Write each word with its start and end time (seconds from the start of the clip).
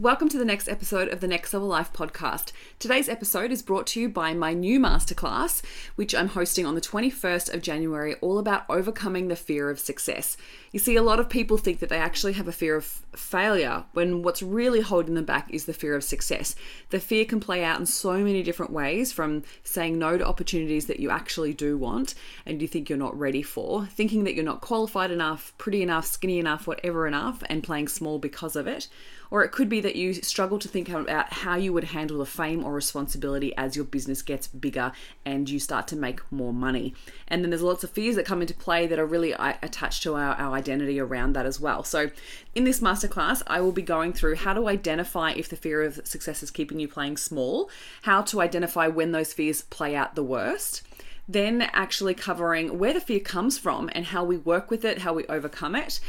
Welcome 0.00 0.28
to 0.28 0.38
the 0.38 0.44
next 0.44 0.68
episode 0.68 1.08
of 1.08 1.18
the 1.18 1.26
Next 1.26 1.52
Level 1.52 1.66
Life 1.66 1.92
podcast. 1.92 2.52
Today's 2.78 3.08
episode 3.08 3.50
is 3.50 3.62
brought 3.62 3.88
to 3.88 4.00
you 4.00 4.08
by 4.08 4.32
my 4.32 4.54
new 4.54 4.78
masterclass, 4.78 5.60
which 5.96 6.14
I'm 6.14 6.28
hosting 6.28 6.64
on 6.64 6.76
the 6.76 6.80
21st 6.80 7.52
of 7.52 7.62
January, 7.62 8.14
all 8.20 8.38
about 8.38 8.64
overcoming 8.68 9.26
the 9.26 9.34
fear 9.34 9.68
of 9.68 9.80
success. 9.80 10.36
You 10.70 10.78
see, 10.78 10.94
a 10.94 11.02
lot 11.02 11.18
of 11.18 11.28
people 11.28 11.58
think 11.58 11.80
that 11.80 11.88
they 11.88 11.98
actually 11.98 12.34
have 12.34 12.46
a 12.46 12.52
fear 12.52 12.76
of 12.76 12.84
failure 12.84 13.86
when 13.92 14.22
what's 14.22 14.40
really 14.40 14.82
holding 14.82 15.16
them 15.16 15.24
back 15.24 15.52
is 15.52 15.64
the 15.64 15.72
fear 15.72 15.96
of 15.96 16.04
success. 16.04 16.54
The 16.90 17.00
fear 17.00 17.24
can 17.24 17.40
play 17.40 17.64
out 17.64 17.80
in 17.80 17.86
so 17.86 18.18
many 18.18 18.44
different 18.44 18.72
ways 18.72 19.10
from 19.12 19.42
saying 19.64 19.98
no 19.98 20.16
to 20.16 20.24
opportunities 20.24 20.86
that 20.86 21.00
you 21.00 21.10
actually 21.10 21.54
do 21.54 21.76
want 21.76 22.14
and 22.46 22.62
you 22.62 22.68
think 22.68 22.88
you're 22.88 22.98
not 22.98 23.18
ready 23.18 23.42
for, 23.42 23.86
thinking 23.86 24.22
that 24.22 24.36
you're 24.36 24.44
not 24.44 24.60
qualified 24.60 25.10
enough, 25.10 25.54
pretty 25.58 25.82
enough, 25.82 26.06
skinny 26.06 26.38
enough, 26.38 26.68
whatever 26.68 27.08
enough, 27.08 27.42
and 27.50 27.64
playing 27.64 27.88
small 27.88 28.20
because 28.20 28.54
of 28.54 28.68
it 28.68 28.86
or 29.30 29.44
it 29.44 29.52
could 29.52 29.68
be 29.68 29.80
that 29.80 29.96
you 29.96 30.14
struggle 30.14 30.58
to 30.58 30.68
think 30.68 30.88
about 30.88 31.32
how 31.32 31.56
you 31.56 31.72
would 31.72 31.84
handle 31.84 32.18
the 32.18 32.26
fame 32.26 32.64
or 32.64 32.72
responsibility 32.72 33.54
as 33.56 33.76
your 33.76 33.84
business 33.84 34.22
gets 34.22 34.46
bigger 34.46 34.92
and 35.24 35.48
you 35.48 35.58
start 35.58 35.86
to 35.88 35.96
make 35.96 36.20
more 36.32 36.52
money. 36.52 36.94
And 37.26 37.42
then 37.42 37.50
there's 37.50 37.62
lots 37.62 37.84
of 37.84 37.90
fears 37.90 38.16
that 38.16 38.26
come 38.26 38.40
into 38.40 38.54
play 38.54 38.86
that 38.86 38.98
are 38.98 39.06
really 39.06 39.34
uh, 39.34 39.54
attached 39.62 40.02
to 40.04 40.14
our, 40.14 40.34
our 40.34 40.54
identity 40.54 40.98
around 41.00 41.34
that 41.34 41.46
as 41.46 41.60
well. 41.60 41.82
So, 41.84 42.10
in 42.54 42.64
this 42.64 42.80
masterclass, 42.80 43.42
I 43.46 43.60
will 43.60 43.72
be 43.72 43.82
going 43.82 44.12
through 44.12 44.36
how 44.36 44.52
to 44.54 44.68
identify 44.68 45.30
if 45.32 45.48
the 45.48 45.56
fear 45.56 45.82
of 45.82 46.00
success 46.04 46.42
is 46.42 46.50
keeping 46.50 46.80
you 46.80 46.88
playing 46.88 47.16
small, 47.16 47.70
how 48.02 48.22
to 48.22 48.40
identify 48.40 48.88
when 48.88 49.12
those 49.12 49.32
fears 49.32 49.62
play 49.62 49.94
out 49.94 50.14
the 50.14 50.24
worst 50.24 50.82
then 51.28 51.62
actually 51.72 52.14
covering 52.14 52.78
where 52.78 52.94
the 52.94 53.00
fear 53.00 53.20
comes 53.20 53.58
from 53.58 53.90
and 53.92 54.06
how 54.06 54.24
we 54.24 54.38
work 54.38 54.70
with 54.70 54.84
it, 54.84 55.00
how 55.00 55.12
we 55.12 55.26
overcome 55.26 55.76
it. 55.76 56.00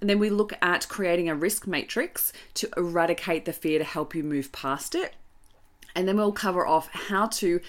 And 0.00 0.10
then 0.10 0.18
we 0.18 0.30
look 0.30 0.52
at 0.60 0.88
creating 0.88 1.28
a 1.28 1.34
risk 1.34 1.66
matrix 1.66 2.32
to 2.54 2.68
eradicate 2.76 3.44
the 3.44 3.52
fear 3.52 3.78
to 3.78 3.84
help 3.84 4.14
you 4.14 4.22
move 4.22 4.52
past 4.52 4.94
it. 4.94 5.14
And 5.94 6.06
then 6.06 6.16
we'll 6.16 6.32
cover 6.32 6.66
off 6.66 6.88
how 6.92 7.26
to 7.26 7.60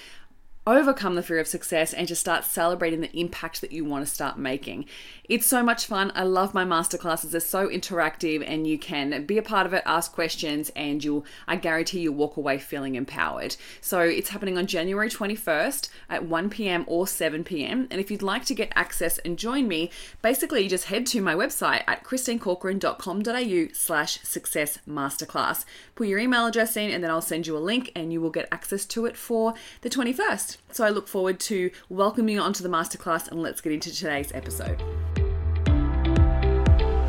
overcome 0.68 1.16
the 1.16 1.24
fear 1.24 1.40
of 1.40 1.48
success 1.48 1.94
and 1.94 2.10
to 2.10 2.16
start 2.16 2.44
celebrating 2.44 3.00
the 3.00 3.18
impact 3.18 3.62
that 3.62 3.72
you 3.72 3.86
want 3.86 4.06
to 4.06 4.14
start 4.14 4.38
making. 4.38 4.86
It's 5.30 5.46
so 5.46 5.64
much 5.64 5.86
fun. 5.86 6.12
I 6.14 6.24
love 6.24 6.54
my 6.54 6.66
masterclasses. 6.66 7.32
They're 7.32 7.40
so 7.40 7.70
interactive 7.70 8.44
and 8.46 8.68
you 8.68 8.78
can 8.78 9.26
be 9.26 9.38
a 9.38 9.42
part 9.42 9.66
of 9.66 9.74
it, 9.74 9.84
ask 9.86 10.12
questions, 10.12 10.70
and 10.76 11.02
you'll 11.02 11.26
I 11.48 11.56
guarantee 11.56 12.02
you'll 12.02 12.16
walk 12.16 12.36
away 12.36 12.60
feeling 12.60 12.96
empowered. 12.96 13.56
So 13.80 14.02
it's 14.02 14.30
happening 14.30 14.58
on 14.58 14.68
January 14.68 15.10
21st 15.10 15.90
at 16.10 16.26
1 16.26 16.50
p.m. 16.50 16.84
or 16.88 17.08
7 17.08 17.46
p.m. 17.46 17.88
And 17.90 18.02
if 18.02 18.12
you'd 18.12 18.22
like 18.22 18.44
to 18.46 18.56
get 18.56 18.74
access 18.76 19.20
and 19.20 19.40
join 19.40 19.70
me, 19.70 19.90
basically 20.22 20.64
you 20.64 20.70
just 20.70 20.86
head 20.86 21.06
to 21.08 21.22
my 21.22 21.34
website 21.34 21.84
at 21.88 22.04
christinecorcoran.com.au 22.04 23.74
slash 23.74 24.22
success 24.22 24.80
masterclass. 24.88 25.64
Put 25.96 26.08
your 26.08 26.20
email 26.20 26.46
address 26.46 26.76
in 26.76 26.92
and 26.92 27.02
then 27.02 27.12
I'll 27.12 27.22
send 27.22 27.48
you 27.48 27.56
a 27.56 27.60
link 27.60 27.92
and 27.96 28.12
you 28.12 28.20
will 28.20 28.32
get 28.32 28.50
access 28.52 28.86
to 28.88 29.06
it 29.06 29.16
for 29.16 29.54
the 29.82 29.90
21st. 29.90 30.57
So 30.72 30.84
I 30.84 30.90
look 30.90 31.08
forward 31.08 31.40
to 31.42 31.72
welcoming 31.90 32.36
you 32.36 32.42
onto 32.42 32.64
the 32.64 32.70
masterclass 32.70 33.30
and 33.30 33.42
let's 33.42 33.62
get 33.62 33.74
into 33.74 33.94
today's 33.94 34.32
episode. 34.34 34.82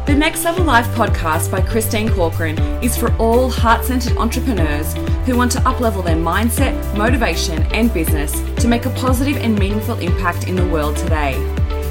The 0.06 0.14
Next 0.14 0.42
Level 0.42 0.64
Life 0.64 0.86
podcast 0.94 1.50
by 1.50 1.60
Christine 1.60 2.08
Corcoran 2.08 2.58
is 2.82 2.96
for 2.96 3.14
all 3.16 3.50
heart 3.50 3.84
centered 3.84 4.16
entrepreneurs 4.16 4.94
who 5.26 5.36
want 5.36 5.52
to 5.52 5.58
uplevel 5.58 6.02
their 6.02 6.16
mindset, 6.16 6.72
motivation, 6.96 7.62
and 7.74 7.92
business 7.92 8.32
to 8.62 8.68
make 8.68 8.86
a 8.86 8.90
positive 8.90 9.36
and 9.36 9.58
meaningful 9.58 9.98
impact 9.98 10.48
in 10.48 10.56
the 10.56 10.66
world 10.68 10.96
today. 10.96 11.34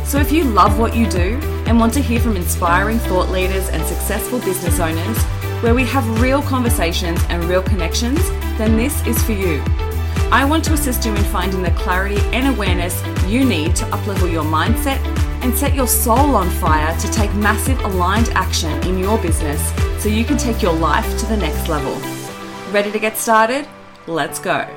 So 0.03 0.19
if 0.19 0.31
you 0.31 0.45
love 0.45 0.79
what 0.79 0.95
you 0.95 1.07
do 1.09 1.39
and 1.67 1.79
want 1.79 1.93
to 1.93 2.01
hear 2.01 2.19
from 2.19 2.35
inspiring 2.35 2.97
thought 2.97 3.29
leaders 3.29 3.69
and 3.69 3.83
successful 3.85 4.39
business 4.39 4.79
owners, 4.79 5.21
where 5.61 5.75
we 5.75 5.83
have 5.85 6.21
real 6.21 6.41
conversations 6.41 7.21
and 7.29 7.43
real 7.43 7.61
connections, 7.61 8.27
then 8.57 8.77
this 8.77 9.05
is 9.05 9.21
for 9.23 9.33
you. 9.33 9.61
I 10.37 10.45
want 10.45 10.63
to 10.65 10.73
assist 10.73 11.03
you 11.03 11.15
in 11.15 11.23
finding 11.23 11.63
the 11.63 11.71
clarity 11.71 12.19
and 12.31 12.55
awareness 12.55 13.03
you 13.25 13.43
need 13.43 13.75
to 13.77 13.85
uplevel 13.85 14.31
your 14.31 14.43
mindset 14.43 15.03
and 15.43 15.51
set 15.57 15.73
your 15.73 15.87
soul 15.87 16.35
on 16.35 16.47
fire 16.47 16.95
to 16.99 17.11
take 17.11 17.33
massive 17.33 17.79
aligned 17.79 18.29
action 18.35 18.71
in 18.83 18.99
your 18.99 19.17
business 19.17 19.59
so 19.99 20.09
you 20.09 20.23
can 20.23 20.37
take 20.37 20.61
your 20.61 20.73
life 20.73 21.17
to 21.17 21.25
the 21.25 21.37
next 21.37 21.67
level. 21.67 21.91
Ready 22.71 22.91
to 22.91 22.99
get 22.99 23.17
started? 23.17 23.67
Let's 24.05 24.37
go. 24.37 24.69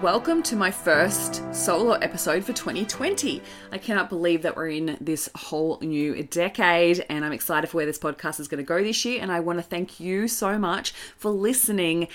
Welcome 0.00 0.42
to 0.44 0.56
my 0.56 0.72
first 0.72 1.42
solo 1.54 1.92
episode 1.92 2.44
for 2.44 2.52
2020. 2.52 3.40
I 3.70 3.78
cannot 3.78 4.08
believe 4.08 4.42
that 4.42 4.56
we're 4.56 4.70
in 4.70 4.96
this 5.00 5.28
whole 5.36 5.78
new 5.80 6.24
decade, 6.24 7.06
and 7.08 7.24
I'm 7.24 7.32
excited 7.32 7.70
for 7.70 7.76
where 7.76 7.86
this 7.86 8.00
podcast 8.00 8.40
is 8.40 8.48
going 8.48 8.58
to 8.58 8.66
go 8.66 8.82
this 8.82 9.04
year. 9.04 9.22
And 9.22 9.30
I 9.30 9.38
want 9.38 9.60
to 9.60 9.62
thank 9.62 10.00
you 10.00 10.26
so 10.26 10.58
much 10.58 10.90
for 11.16 11.30
listening 11.30 12.08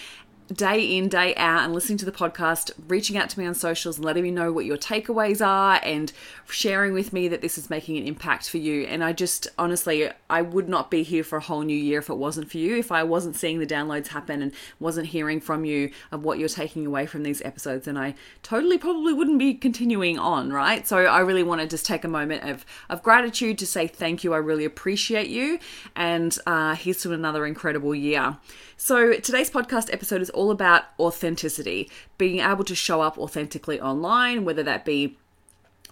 day 0.53 0.97
in, 0.97 1.09
day 1.09 1.35
out, 1.35 1.65
and 1.65 1.73
listening 1.73 1.97
to 1.97 2.05
the 2.05 2.11
podcast, 2.11 2.71
reaching 2.87 3.17
out 3.17 3.29
to 3.29 3.39
me 3.39 3.45
on 3.45 3.53
socials 3.53 3.97
and 3.97 4.05
letting 4.05 4.23
me 4.23 4.31
know 4.31 4.51
what 4.51 4.65
your 4.65 4.77
takeaways 4.77 5.45
are 5.45 5.79
and 5.83 6.13
sharing 6.49 6.93
with 6.93 7.11
me 7.11 7.27
that 7.27 7.41
this 7.41 7.57
is 7.57 7.69
making 7.69 7.97
an 7.97 8.07
impact 8.07 8.49
for 8.49 8.57
you. 8.57 8.83
And 8.83 9.03
I 9.03 9.13
just 9.13 9.47
honestly, 9.57 10.09
I 10.29 10.41
would 10.41 10.69
not 10.69 10.89
be 10.89 11.03
here 11.03 11.23
for 11.23 11.37
a 11.37 11.41
whole 11.41 11.61
new 11.61 11.77
year 11.77 11.99
if 11.99 12.09
it 12.09 12.15
wasn't 12.15 12.49
for 12.49 12.57
you, 12.57 12.77
if 12.77 12.91
I 12.91 13.03
wasn't 13.03 13.35
seeing 13.35 13.59
the 13.59 13.65
downloads 13.65 14.07
happen 14.07 14.41
and 14.41 14.51
wasn't 14.79 15.07
hearing 15.07 15.41
from 15.41 15.65
you 15.65 15.91
of 16.11 16.23
what 16.23 16.39
you're 16.39 16.49
taking 16.49 16.85
away 16.85 17.05
from 17.05 17.23
these 17.23 17.41
episodes. 17.41 17.87
And 17.87 17.99
I 17.99 18.15
totally 18.43 18.77
probably 18.77 19.13
wouldn't 19.13 19.39
be 19.39 19.53
continuing 19.53 20.17
on, 20.17 20.51
right? 20.51 20.87
So 20.87 20.97
I 20.97 21.19
really 21.19 21.43
want 21.43 21.61
to 21.61 21.67
just 21.67 21.85
take 21.85 22.03
a 22.03 22.09
moment 22.09 22.43
of, 22.43 22.65
of 22.89 23.03
gratitude 23.03 23.57
to 23.59 23.67
say 23.67 23.87
thank 23.87 24.23
you. 24.23 24.33
I 24.33 24.37
really 24.37 24.65
appreciate 24.65 25.27
you. 25.27 25.59
And 25.95 26.37
uh, 26.45 26.75
here's 26.75 27.01
to 27.01 27.11
another 27.11 27.45
incredible 27.45 27.93
year. 27.93 28.37
So 28.79 29.13
today's 29.13 29.49
podcast 29.49 29.91
episode 29.91 30.21
is 30.21 30.29
all 30.37 30.51
about 30.51 30.83
authenticity, 30.99 31.89
being 32.17 32.39
able 32.39 32.63
to 32.63 32.75
show 32.75 33.01
up 33.01 33.17
authentically 33.17 33.81
online, 33.81 34.45
whether 34.45 34.63
that 34.63 34.85
be 34.85 35.17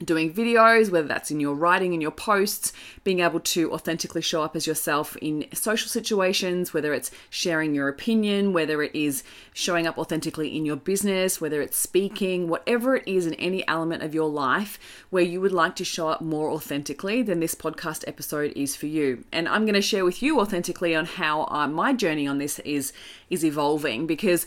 doing 0.03 0.33
videos, 0.33 0.91
whether 0.91 1.07
that's 1.07 1.31
in 1.31 1.39
your 1.39 1.55
writing, 1.55 1.93
in 1.93 2.01
your 2.01 2.11
posts, 2.11 2.73
being 3.03 3.21
able 3.21 3.39
to 3.39 3.71
authentically 3.71 4.21
show 4.21 4.43
up 4.43 4.55
as 4.55 4.67
yourself 4.67 5.15
in 5.17 5.45
social 5.53 5.87
situations, 5.87 6.73
whether 6.73 6.93
it's 6.93 7.11
sharing 7.29 7.73
your 7.73 7.87
opinion, 7.87 8.51
whether 8.51 8.81
it 8.81 8.93
is 8.93 9.23
showing 9.53 9.87
up 9.87 9.97
authentically 9.97 10.55
in 10.55 10.65
your 10.65 10.75
business, 10.75 11.39
whether 11.39 11.61
it's 11.61 11.77
speaking, 11.77 12.49
whatever 12.49 12.95
it 12.95 13.07
is 13.07 13.25
in 13.25 13.33
any 13.35 13.65
element 13.67 14.03
of 14.03 14.13
your 14.13 14.29
life 14.29 14.77
where 15.11 15.23
you 15.23 15.39
would 15.39 15.53
like 15.53 15.75
to 15.77 15.85
show 15.85 16.09
up 16.09 16.21
more 16.21 16.49
authentically, 16.49 17.21
then 17.21 17.39
this 17.39 17.55
podcast 17.55 18.03
episode 18.07 18.51
is 18.55 18.75
for 18.75 18.87
you. 18.87 19.23
And 19.31 19.47
I'm 19.47 19.63
going 19.63 19.75
to 19.75 19.81
share 19.81 20.03
with 20.03 20.21
you 20.21 20.41
authentically 20.41 20.93
on 20.93 21.05
how 21.05 21.45
uh, 21.45 21.67
my 21.67 21.93
journey 21.93 22.27
on 22.27 22.37
this 22.37 22.59
is 22.59 22.91
is 23.29 23.45
evolving 23.45 24.05
because 24.05 24.45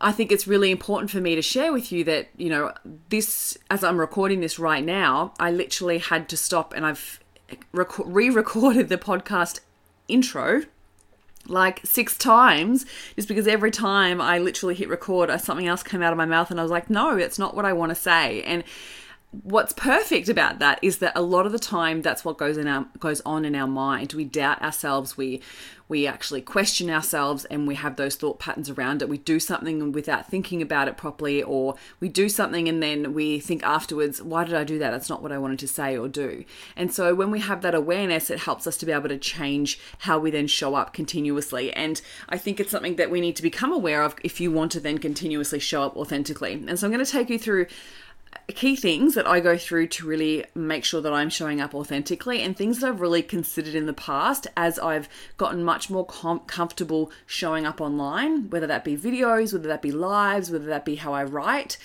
I 0.00 0.12
think 0.12 0.32
it's 0.32 0.46
really 0.46 0.70
important 0.70 1.10
for 1.10 1.20
me 1.20 1.34
to 1.34 1.42
share 1.42 1.72
with 1.72 1.92
you 1.92 2.04
that, 2.04 2.28
you 2.36 2.50
know, 2.50 2.72
this, 3.08 3.56
as 3.70 3.84
I'm 3.84 3.98
recording 3.98 4.40
this 4.40 4.58
right 4.58 4.84
now, 4.84 5.32
I 5.38 5.50
literally 5.50 5.98
had 5.98 6.28
to 6.30 6.36
stop 6.36 6.74
and 6.74 6.84
I've 6.84 7.20
re 7.72 8.30
recorded 8.30 8.88
the 8.88 8.98
podcast 8.98 9.60
intro 10.08 10.62
like 11.46 11.80
six 11.84 12.16
times 12.16 12.86
just 13.16 13.28
because 13.28 13.46
every 13.46 13.70
time 13.70 14.20
I 14.20 14.38
literally 14.38 14.74
hit 14.74 14.88
record, 14.88 15.30
uh, 15.30 15.38
something 15.38 15.66
else 15.66 15.82
came 15.82 16.02
out 16.02 16.12
of 16.12 16.16
my 16.16 16.24
mouth 16.24 16.50
and 16.50 16.58
I 16.58 16.62
was 16.62 16.72
like, 16.72 16.88
no, 16.88 17.16
it's 17.16 17.38
not 17.38 17.54
what 17.54 17.64
I 17.64 17.72
want 17.72 17.90
to 17.90 17.94
say. 17.94 18.42
And 18.42 18.64
what's 19.42 19.72
perfect 19.72 20.28
about 20.28 20.58
that 20.60 20.78
is 20.82 20.98
that 20.98 21.12
a 21.14 21.22
lot 21.22 21.46
of 21.46 21.52
the 21.52 21.58
time 21.58 22.02
that's 22.02 22.24
what 22.24 22.38
goes 22.38 22.56
in 22.56 22.66
our 22.66 22.86
goes 22.98 23.20
on 23.26 23.44
in 23.44 23.54
our 23.54 23.66
mind. 23.66 24.12
We 24.12 24.24
doubt 24.24 24.62
ourselves 24.62 25.16
we 25.16 25.40
we 25.86 26.06
actually 26.06 26.40
question 26.40 26.88
ourselves 26.88 27.44
and 27.46 27.66
we 27.66 27.74
have 27.74 27.96
those 27.96 28.16
thought 28.16 28.38
patterns 28.38 28.70
around 28.70 29.02
it. 29.02 29.08
We 29.08 29.18
do 29.18 29.38
something 29.38 29.92
without 29.92 30.30
thinking 30.30 30.62
about 30.62 30.88
it 30.88 30.96
properly 30.96 31.42
or 31.42 31.74
we 32.00 32.08
do 32.08 32.28
something 32.30 32.68
and 32.68 32.82
then 32.82 33.12
we 33.12 33.38
think 33.38 33.62
afterwards 33.62 34.22
why 34.22 34.44
did 34.44 34.54
i 34.54 34.64
do 34.64 34.78
that? 34.78 34.90
That's 34.90 35.10
not 35.10 35.22
what 35.22 35.32
i 35.32 35.38
wanted 35.38 35.58
to 35.58 35.68
say 35.68 35.96
or 35.96 36.08
do. 36.08 36.44
And 36.76 36.92
so 36.92 37.14
when 37.14 37.30
we 37.30 37.40
have 37.40 37.62
that 37.62 37.74
awareness 37.74 38.30
it 38.30 38.40
helps 38.40 38.66
us 38.66 38.76
to 38.78 38.86
be 38.86 38.92
able 38.92 39.08
to 39.08 39.18
change 39.18 39.78
how 39.98 40.18
we 40.18 40.30
then 40.30 40.46
show 40.46 40.74
up 40.74 40.92
continuously. 40.92 41.72
And 41.72 42.00
i 42.28 42.38
think 42.38 42.60
it's 42.60 42.70
something 42.70 42.96
that 42.96 43.10
we 43.10 43.20
need 43.20 43.36
to 43.36 43.42
become 43.42 43.72
aware 43.72 44.02
of 44.02 44.16
if 44.22 44.40
you 44.40 44.50
want 44.50 44.72
to 44.72 44.80
then 44.80 44.98
continuously 44.98 45.58
show 45.58 45.82
up 45.82 45.96
authentically. 45.96 46.54
And 46.66 46.78
so 46.78 46.86
i'm 46.86 46.92
going 46.92 47.04
to 47.04 47.10
take 47.10 47.30
you 47.30 47.38
through 47.38 47.66
key 48.52 48.76
things 48.76 49.14
that 49.14 49.26
I 49.26 49.40
go 49.40 49.56
through 49.56 49.88
to 49.88 50.06
really 50.06 50.44
make 50.54 50.84
sure 50.84 51.00
that 51.00 51.12
I'm 51.12 51.30
showing 51.30 51.60
up 51.60 51.74
authentically 51.74 52.42
and 52.42 52.56
things 52.56 52.80
that 52.80 52.88
I've 52.88 53.00
really 53.00 53.22
considered 53.22 53.74
in 53.74 53.86
the 53.86 53.92
past 53.94 54.46
as 54.56 54.78
I've 54.78 55.08
gotten 55.36 55.64
much 55.64 55.88
more 55.88 56.04
com- 56.04 56.40
comfortable 56.40 57.10
showing 57.26 57.64
up 57.64 57.80
online, 57.80 58.50
whether 58.50 58.66
that 58.66 58.84
be 58.84 58.96
videos, 58.96 59.52
whether 59.52 59.68
that 59.68 59.82
be 59.82 59.92
lives, 59.92 60.50
whether 60.50 60.66
that 60.66 60.84
be 60.84 60.96
how 60.96 61.14
I 61.14 61.24
write. 61.24 61.78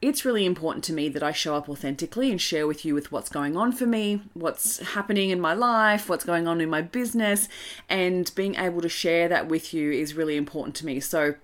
It's 0.00 0.24
really 0.24 0.46
important 0.46 0.84
to 0.84 0.92
me 0.92 1.08
that 1.08 1.22
I 1.24 1.32
show 1.32 1.56
up 1.56 1.68
authentically 1.68 2.30
and 2.30 2.40
share 2.40 2.66
with 2.68 2.84
you 2.84 2.94
with 2.94 3.10
what's 3.10 3.28
going 3.28 3.56
on 3.56 3.72
for 3.72 3.86
me, 3.86 4.22
what's 4.34 4.78
happening 4.78 5.30
in 5.30 5.40
my 5.40 5.54
life, 5.54 6.08
what's 6.08 6.24
going 6.24 6.46
on 6.46 6.60
in 6.60 6.70
my 6.70 6.82
business, 6.82 7.48
and 7.88 8.30
being 8.36 8.54
able 8.54 8.80
to 8.82 8.88
share 8.88 9.26
that 9.28 9.48
with 9.48 9.74
you 9.74 9.90
is 9.90 10.14
really 10.14 10.36
important 10.36 10.76
to 10.76 10.86
me. 10.86 11.00
So 11.00 11.34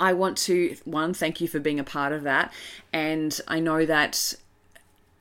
I 0.00 0.12
want 0.12 0.36
to, 0.38 0.76
one, 0.84 1.14
thank 1.14 1.40
you 1.40 1.48
for 1.48 1.58
being 1.58 1.80
a 1.80 1.84
part 1.84 2.12
of 2.12 2.22
that. 2.22 2.52
And 2.92 3.38
I 3.48 3.60
know 3.60 3.84
that 3.84 4.34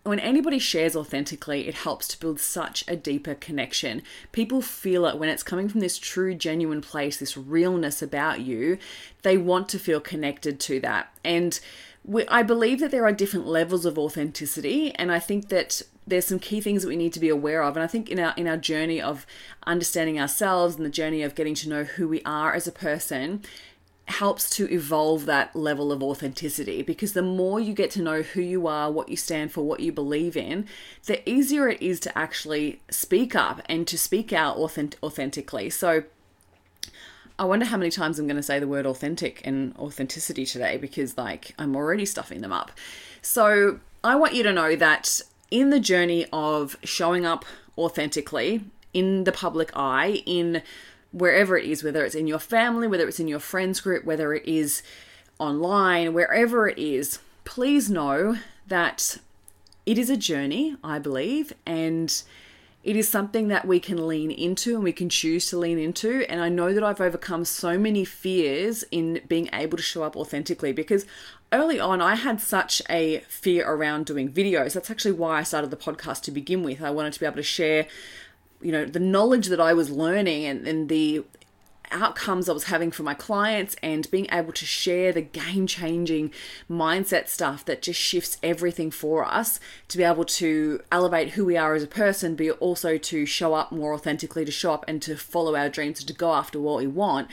when 0.04 0.20
anybody 0.20 0.58
shares 0.58 0.96
authentically, 0.96 1.68
it 1.68 1.74
helps 1.74 2.08
to 2.08 2.20
build 2.20 2.40
such 2.40 2.86
a 2.88 2.96
deeper 2.96 3.36
connection. 3.36 4.02
People 4.32 4.62
feel 4.62 5.06
it 5.06 5.18
when 5.18 5.30
it's 5.30 5.44
coming 5.44 5.68
from 5.68 5.82
this 5.82 5.98
true, 5.98 6.34
genuine 6.34 6.82
place, 6.82 7.18
this 7.18 7.36
realness 7.36 8.02
about 8.02 8.40
you. 8.40 8.78
They 9.24 9.38
want 9.38 9.68
to 9.70 9.80
feel 9.80 10.00
connected 10.00 10.60
to 10.62 10.80
that. 10.80 11.14
And 11.26 11.60
I 12.30 12.42
believe 12.42 12.80
that 12.80 12.92
there 12.92 13.06
are 13.06 13.12
different 13.12 13.48
levels 13.48 13.86
of 13.86 14.00
authenticity, 14.00 14.96
and 14.96 15.12
I 15.12 15.20
think 15.20 15.50
that 15.50 15.82
there's 16.08 16.26
some 16.26 16.40
key 16.40 16.62
things 16.62 16.84
that 16.84 16.88
we 16.88 16.96
need 16.96 17.12
to 17.12 17.20
be 17.20 17.28
aware 17.28 17.62
of. 17.62 17.76
And 17.76 17.84
I 17.84 17.88
think 17.88 18.10
in 18.10 18.18
our 18.18 18.34
in 18.38 18.48
our 18.48 18.56
journey 18.56 19.02
of 19.02 19.26
understanding 19.66 20.18
ourselves 20.18 20.78
and 20.78 20.86
the 20.86 20.90
journey 20.90 21.22
of 21.22 21.36
getting 21.36 21.56
to 21.56 21.68
know 21.68 21.84
who 21.84 22.08
we 22.08 22.22
are 22.24 22.54
as 22.54 22.66
a 22.66 22.72
person, 22.72 23.44
helps 24.08 24.50
to 24.50 24.72
evolve 24.74 25.26
that 25.26 25.56
level 25.56 25.92
of 25.92 26.02
authenticity 26.02 26.82
because 26.82 27.14
the 27.14 27.22
more 27.22 27.60
you 27.60 27.74
get 27.74 27.92
to 27.92 28.02
know 28.02 28.22
who 28.22 28.42
you 28.42 28.66
are, 28.66 28.90
what 28.92 29.10
you 29.10 29.18
stand 29.18 29.52
for, 29.52 29.64
what 29.64 29.82
you 29.82 29.92
believe 29.92 30.38
in, 30.38 30.66
the 31.06 31.28
easier 31.30 31.68
it 31.68 31.82
is 31.82 32.00
to 32.00 32.18
actually 32.18 32.82
speak 32.90 33.36
up 33.36 33.62
and 33.68 33.86
to 33.88 33.98
speak 33.98 34.32
out 34.32 34.56
authentic- 34.58 35.02
authentically. 35.04 35.70
So, 35.70 36.04
I 37.40 37.46
wonder 37.46 37.66
how 37.66 37.78
many 37.78 37.92
times 37.92 38.18
I'm 38.18 38.26
going 38.26 38.38
to 38.38 38.44
say 38.44 38.58
the 38.58 38.68
word 38.68 38.88
authentic 38.88 39.42
and 39.46 39.76
authenticity 39.78 40.46
today 40.46 40.78
because, 40.78 41.18
like, 41.18 41.54
I'm 41.60 41.76
already 41.76 42.06
stuffing 42.06 42.42
them 42.42 42.52
up. 42.52 42.72
So, 43.22 43.80
I 44.04 44.16
want 44.16 44.34
you 44.34 44.42
to 44.44 44.54
know 44.54 44.76
that 44.76 45.22
in 45.52 45.70
the 45.70 45.80
journey 45.80 46.26
of 46.32 46.78
showing 46.84 47.26
up 47.26 47.46
authentically 47.78 48.64
in 48.94 49.26
the 49.26 49.32
public 49.32 49.70
eye, 49.76 50.24
in 50.26 50.64
wherever 51.12 51.58
it 51.58 51.66
is, 51.66 51.84
whether 51.84 52.04
it's 52.04 52.16
in 52.16 52.28
your 52.28 52.40
family, 52.40 52.88
whether 52.88 53.08
it's 53.08 53.20
in 53.20 53.28
your 53.28 53.40
friends 53.40 53.80
group, 53.80 54.06
whether 54.06 54.34
it 54.34 54.46
is 54.46 54.84
online, 55.40 56.14
wherever 56.14 56.68
it 56.68 56.78
is, 56.78 57.20
please 57.46 57.90
know 57.90 58.38
that 58.68 59.18
it 59.86 59.98
is 59.98 60.10
a 60.10 60.18
journey, 60.18 60.76
I 60.84 61.00
believe, 61.00 61.54
and 61.66 62.22
it 62.84 62.96
is 62.96 63.10
something 63.10 63.48
that 63.50 63.68
we 63.68 63.80
can 63.80 64.08
lean 64.08 64.32
into 64.32 64.76
and 64.76 64.84
we 64.84 64.94
can 64.94 65.10
choose 65.10 65.48
to 65.48 65.58
lean 65.58 65.78
into. 65.78 66.30
And 66.30 66.42
I 66.42 66.50
know 66.50 66.74
that 66.74 66.84
I've 66.84 67.02
overcome 67.02 67.44
so 67.46 67.78
many 67.78 68.06
fears 68.06 68.84
in 68.92 69.22
being 69.28 69.50
able 69.52 69.78
to 69.78 69.84
show 69.84 70.04
up 70.04 70.16
authentically 70.16 70.72
because 70.72 71.06
early 71.52 71.80
on 71.80 72.02
I 72.02 72.16
had 72.16 72.40
such 72.40 72.82
a 72.90 73.20
fear 73.28 73.70
around 73.70 74.06
doing 74.06 74.32
videos. 74.32 74.74
That's 74.74 74.90
actually 74.90 75.14
why 75.14 75.40
I 75.40 75.44
started 75.44 75.70
the 75.70 75.78
podcast 75.78 76.22
to 76.24 76.32
begin 76.32 76.64
with. 76.64 76.82
I 76.82 76.92
wanted 76.92 77.14
to 77.14 77.20
be 77.20 77.26
able 77.26 77.36
to 77.38 77.44
share 77.44 77.88
you 78.62 78.72
know 78.72 78.86
the 78.86 79.00
knowledge 79.00 79.48
that 79.48 79.60
I 79.60 79.74
was 79.74 79.90
learning 79.90 80.46
and, 80.46 80.68
and 80.68 80.90
the 80.90 81.24
outcomes 81.92 82.50
I 82.50 82.54
was 82.54 82.66
having 82.66 82.92
for 82.92 83.04
my 83.04 83.14
clients 83.14 83.76
and 83.82 84.10
being 84.12 84.28
able 84.32 84.52
to 84.54 84.66
share 84.66 85.12
the 85.12 85.22
game 85.22 85.68
changing 85.68 86.32
mindset 86.70 87.28
stuff 87.28 87.64
that 87.66 87.82
just 87.82 88.00
shifts 88.00 88.38
everything 88.44 88.92
for 88.92 89.26
us 89.26 89.60
to 89.88 89.98
be 89.98 90.04
able 90.04 90.26
to 90.26 90.82
elevate 90.92 91.32
who 91.32 91.46
we 91.46 91.58
are 91.58 91.76
as 91.76 91.84
a 91.84 91.88
person, 91.88 92.36
but 92.36 92.50
also 92.60 92.98
to 92.98 93.26
show 93.26 93.54
up 93.54 93.72
more 93.72 93.94
authentically, 93.94 94.46
to 94.46 94.52
show 94.52 94.74
up 94.74 94.86
and 94.88 95.02
to 95.04 95.16
follow 95.16 95.56
our 95.56 95.70
dreams, 95.70 96.00
and 96.00 96.08
to 96.08 96.14
go 96.14 96.34
after 96.34 96.60
what 96.60 96.78
we 96.78 96.88
want 96.88 97.30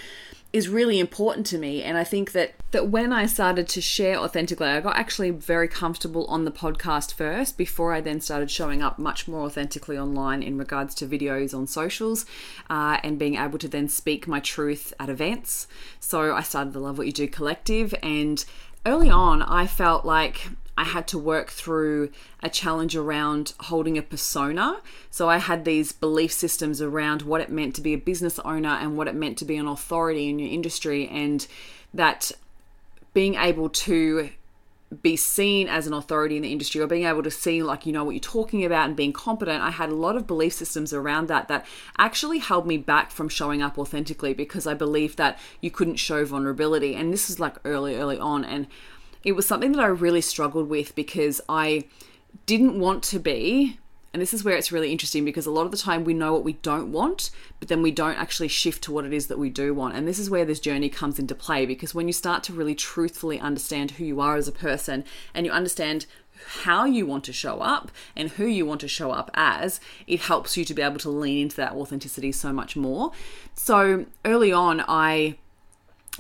is 0.54 0.68
really 0.68 1.00
important 1.00 1.44
to 1.44 1.58
me 1.58 1.82
and 1.82 1.98
i 1.98 2.04
think 2.04 2.30
that 2.30 2.54
that 2.70 2.88
when 2.88 3.12
i 3.12 3.26
started 3.26 3.66
to 3.66 3.80
share 3.80 4.16
authentically 4.16 4.68
i 4.68 4.80
got 4.80 4.96
actually 4.96 5.30
very 5.30 5.66
comfortable 5.66 6.24
on 6.26 6.44
the 6.44 6.50
podcast 6.50 7.12
first 7.12 7.58
before 7.58 7.92
i 7.92 8.00
then 8.00 8.20
started 8.20 8.48
showing 8.48 8.80
up 8.80 8.96
much 8.96 9.26
more 9.26 9.40
authentically 9.40 9.98
online 9.98 10.44
in 10.44 10.56
regards 10.56 10.94
to 10.94 11.06
videos 11.06 11.52
on 11.52 11.66
socials 11.66 12.24
uh, 12.70 12.98
and 13.02 13.18
being 13.18 13.34
able 13.34 13.58
to 13.58 13.66
then 13.66 13.88
speak 13.88 14.28
my 14.28 14.38
truth 14.38 14.94
at 15.00 15.08
events. 15.08 15.66
So 15.98 16.36
i 16.36 16.42
started 16.42 16.72
the 16.72 16.78
love 16.78 16.98
what 16.98 17.08
you 17.08 17.12
do 17.12 17.26
collective 17.26 17.92
and 18.00 18.44
early 18.86 19.10
on 19.10 19.42
i 19.42 19.66
felt 19.66 20.04
like 20.04 20.50
I 20.76 20.84
had 20.84 21.06
to 21.08 21.18
work 21.18 21.50
through 21.50 22.10
a 22.42 22.48
challenge 22.48 22.96
around 22.96 23.54
holding 23.60 23.96
a 23.96 24.02
persona. 24.02 24.80
So 25.10 25.28
I 25.28 25.38
had 25.38 25.64
these 25.64 25.92
belief 25.92 26.32
systems 26.32 26.82
around 26.82 27.22
what 27.22 27.40
it 27.40 27.50
meant 27.50 27.74
to 27.76 27.80
be 27.80 27.94
a 27.94 27.98
business 27.98 28.38
owner 28.40 28.70
and 28.70 28.96
what 28.96 29.08
it 29.08 29.14
meant 29.14 29.38
to 29.38 29.44
be 29.44 29.56
an 29.56 29.68
authority 29.68 30.28
in 30.28 30.38
your 30.38 30.50
industry, 30.50 31.08
and 31.08 31.46
that 31.92 32.32
being 33.12 33.36
able 33.36 33.68
to 33.68 34.30
be 35.02 35.16
seen 35.16 35.68
as 35.68 35.86
an 35.86 35.92
authority 35.92 36.36
in 36.36 36.42
the 36.42 36.52
industry 36.52 36.80
or 36.80 36.86
being 36.86 37.04
able 37.04 37.22
to 37.22 37.30
see 37.30 37.62
like 37.62 37.86
you 37.86 37.92
know 37.92 38.04
what 38.04 38.12
you're 38.12 38.20
talking 38.20 38.64
about 38.64 38.86
and 38.86 38.96
being 38.96 39.12
competent 39.12 39.62
i 39.62 39.70
had 39.70 39.88
a 39.88 39.94
lot 39.94 40.14
of 40.14 40.26
belief 40.26 40.52
systems 40.52 40.92
around 40.92 41.26
that 41.26 41.48
that 41.48 41.66
actually 41.98 42.38
held 42.38 42.66
me 42.66 42.76
back 42.76 43.10
from 43.10 43.28
showing 43.28 43.60
up 43.60 43.78
authentically 43.78 44.34
because 44.34 44.66
i 44.66 44.74
believed 44.74 45.16
that 45.16 45.38
you 45.60 45.70
couldn't 45.70 45.96
show 45.96 46.24
vulnerability 46.24 46.94
and 46.94 47.12
this 47.12 47.28
is 47.28 47.40
like 47.40 47.56
early 47.64 47.96
early 47.96 48.18
on 48.18 48.44
and 48.44 48.66
it 49.24 49.32
was 49.32 49.46
something 49.46 49.72
that 49.72 49.80
I 49.80 49.86
really 49.86 50.20
struggled 50.20 50.68
with 50.68 50.94
because 50.94 51.40
I 51.48 51.84
didn't 52.46 52.78
want 52.78 53.02
to 53.04 53.18
be 53.18 53.78
and 54.14 54.22
this 54.22 54.32
is 54.32 54.44
where 54.44 54.56
it's 54.56 54.70
really 54.70 54.92
interesting 54.92 55.24
because 55.24 55.44
a 55.44 55.50
lot 55.50 55.64
of 55.64 55.72
the 55.72 55.76
time 55.76 56.04
we 56.04 56.14
know 56.14 56.32
what 56.32 56.44
we 56.44 56.52
don't 56.52 56.92
want, 56.92 57.30
but 57.58 57.68
then 57.68 57.82
we 57.82 57.90
don't 57.90 58.14
actually 58.14 58.46
shift 58.46 58.84
to 58.84 58.92
what 58.92 59.04
it 59.04 59.12
is 59.12 59.26
that 59.26 59.40
we 59.40 59.50
do 59.50 59.74
want. 59.74 59.96
And 59.96 60.06
this 60.06 60.20
is 60.20 60.30
where 60.30 60.44
this 60.44 60.60
journey 60.60 60.88
comes 60.88 61.18
into 61.18 61.34
play 61.34 61.66
because 61.66 61.96
when 61.96 62.06
you 62.06 62.12
start 62.12 62.44
to 62.44 62.52
really 62.52 62.76
truthfully 62.76 63.40
understand 63.40 63.92
who 63.92 64.04
you 64.04 64.20
are 64.20 64.36
as 64.36 64.46
a 64.46 64.52
person 64.52 65.02
and 65.34 65.44
you 65.44 65.50
understand 65.50 66.06
how 66.62 66.84
you 66.84 67.06
want 67.06 67.24
to 67.24 67.32
show 67.32 67.58
up 67.58 67.90
and 68.14 68.30
who 68.30 68.46
you 68.46 68.64
want 68.64 68.80
to 68.82 68.88
show 68.88 69.10
up 69.10 69.32
as, 69.34 69.80
it 70.06 70.20
helps 70.20 70.56
you 70.56 70.64
to 70.64 70.74
be 70.74 70.82
able 70.82 70.98
to 70.98 71.10
lean 71.10 71.42
into 71.42 71.56
that 71.56 71.72
authenticity 71.72 72.30
so 72.30 72.52
much 72.52 72.76
more. 72.76 73.10
So 73.56 74.06
early 74.24 74.52
on, 74.52 74.84
I 74.86 75.38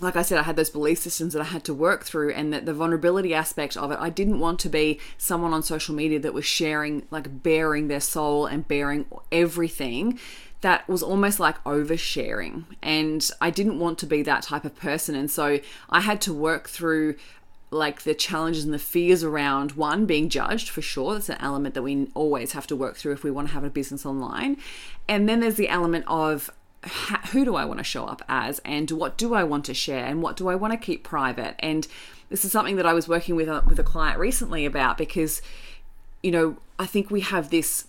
like 0.00 0.16
I 0.16 0.22
said, 0.22 0.38
I 0.38 0.42
had 0.42 0.56
those 0.56 0.70
belief 0.70 0.98
systems 0.98 1.34
that 1.34 1.40
I 1.40 1.46
had 1.46 1.64
to 1.64 1.74
work 1.74 2.04
through, 2.04 2.32
and 2.32 2.52
that 2.52 2.66
the 2.66 2.74
vulnerability 2.74 3.32
aspect 3.32 3.76
of 3.76 3.90
it, 3.92 3.98
I 4.00 4.10
didn't 4.10 4.40
want 4.40 4.58
to 4.60 4.68
be 4.68 4.98
someone 5.18 5.52
on 5.52 5.62
social 5.62 5.94
media 5.94 6.18
that 6.20 6.34
was 6.34 6.44
sharing, 6.44 7.06
like 7.10 7.42
bearing 7.42 7.88
their 7.88 8.00
soul 8.00 8.46
and 8.46 8.66
bearing 8.66 9.06
everything 9.30 10.18
that 10.62 10.88
was 10.88 11.02
almost 11.02 11.38
like 11.38 11.62
oversharing. 11.64 12.64
And 12.82 13.30
I 13.40 13.50
didn't 13.50 13.78
want 13.78 13.98
to 13.98 14.06
be 14.06 14.22
that 14.22 14.42
type 14.42 14.64
of 14.64 14.74
person. 14.74 15.14
And 15.14 15.30
so 15.30 15.60
I 15.90 16.00
had 16.00 16.22
to 16.22 16.32
work 16.32 16.70
through 16.70 17.16
like 17.70 18.02
the 18.02 18.14
challenges 18.14 18.64
and 18.64 18.72
the 18.72 18.78
fears 18.78 19.22
around 19.22 19.72
one 19.72 20.06
being 20.06 20.28
judged 20.28 20.70
for 20.70 20.80
sure 20.80 21.14
that's 21.14 21.28
an 21.28 21.36
element 21.40 21.74
that 21.74 21.82
we 21.82 22.08
always 22.14 22.52
have 22.52 22.66
to 22.68 22.76
work 22.76 22.96
through 22.96 23.12
if 23.12 23.24
we 23.24 23.30
want 23.30 23.48
to 23.48 23.54
have 23.54 23.64
a 23.64 23.70
business 23.70 24.06
online 24.06 24.56
and 25.08 25.28
then 25.28 25.40
there's 25.40 25.56
the 25.56 25.68
element 25.68 26.04
of 26.06 26.50
who 27.32 27.44
do 27.44 27.56
I 27.56 27.64
want 27.64 27.78
to 27.78 27.84
show 27.84 28.04
up 28.04 28.22
as 28.28 28.60
and 28.64 28.90
what 28.90 29.16
do 29.16 29.34
I 29.34 29.44
want 29.44 29.64
to 29.66 29.74
share 29.74 30.04
and 30.04 30.22
what 30.22 30.36
do 30.36 30.48
I 30.48 30.54
want 30.54 30.72
to 30.72 30.78
keep 30.78 31.02
private 31.02 31.56
and 31.58 31.86
this 32.30 32.44
is 32.44 32.52
something 32.52 32.76
that 32.76 32.86
I 32.86 32.94
was 32.94 33.08
working 33.08 33.36
with 33.36 33.48
a, 33.48 33.62
with 33.66 33.78
a 33.78 33.84
client 33.84 34.18
recently 34.18 34.64
about 34.66 34.98
because 34.98 35.42
you 36.22 36.30
know 36.30 36.56
I 36.78 36.86
think 36.86 37.10
we 37.10 37.20
have 37.20 37.50
this 37.50 37.86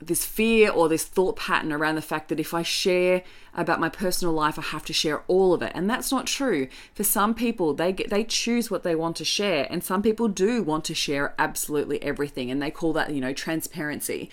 this 0.00 0.24
fear 0.24 0.70
or 0.70 0.88
this 0.88 1.04
thought 1.04 1.36
pattern 1.36 1.72
around 1.72 1.96
the 1.96 2.02
fact 2.02 2.28
that 2.28 2.38
if 2.38 2.54
I 2.54 2.62
share 2.62 3.22
about 3.54 3.80
my 3.80 3.88
personal 3.88 4.32
life, 4.32 4.58
I 4.58 4.62
have 4.62 4.84
to 4.84 4.92
share 4.92 5.22
all 5.26 5.52
of 5.52 5.60
it, 5.60 5.72
and 5.74 5.90
that's 5.90 6.12
not 6.12 6.26
true. 6.26 6.68
For 6.94 7.02
some 7.02 7.34
people, 7.34 7.74
they 7.74 7.92
get, 7.92 8.08
they 8.08 8.22
choose 8.22 8.70
what 8.70 8.84
they 8.84 8.94
want 8.94 9.16
to 9.16 9.24
share, 9.24 9.66
and 9.70 9.82
some 9.82 10.02
people 10.02 10.28
do 10.28 10.62
want 10.62 10.84
to 10.84 10.94
share 10.94 11.34
absolutely 11.38 12.00
everything, 12.02 12.50
and 12.50 12.62
they 12.62 12.70
call 12.70 12.92
that 12.92 13.12
you 13.12 13.20
know 13.20 13.32
transparency. 13.32 14.30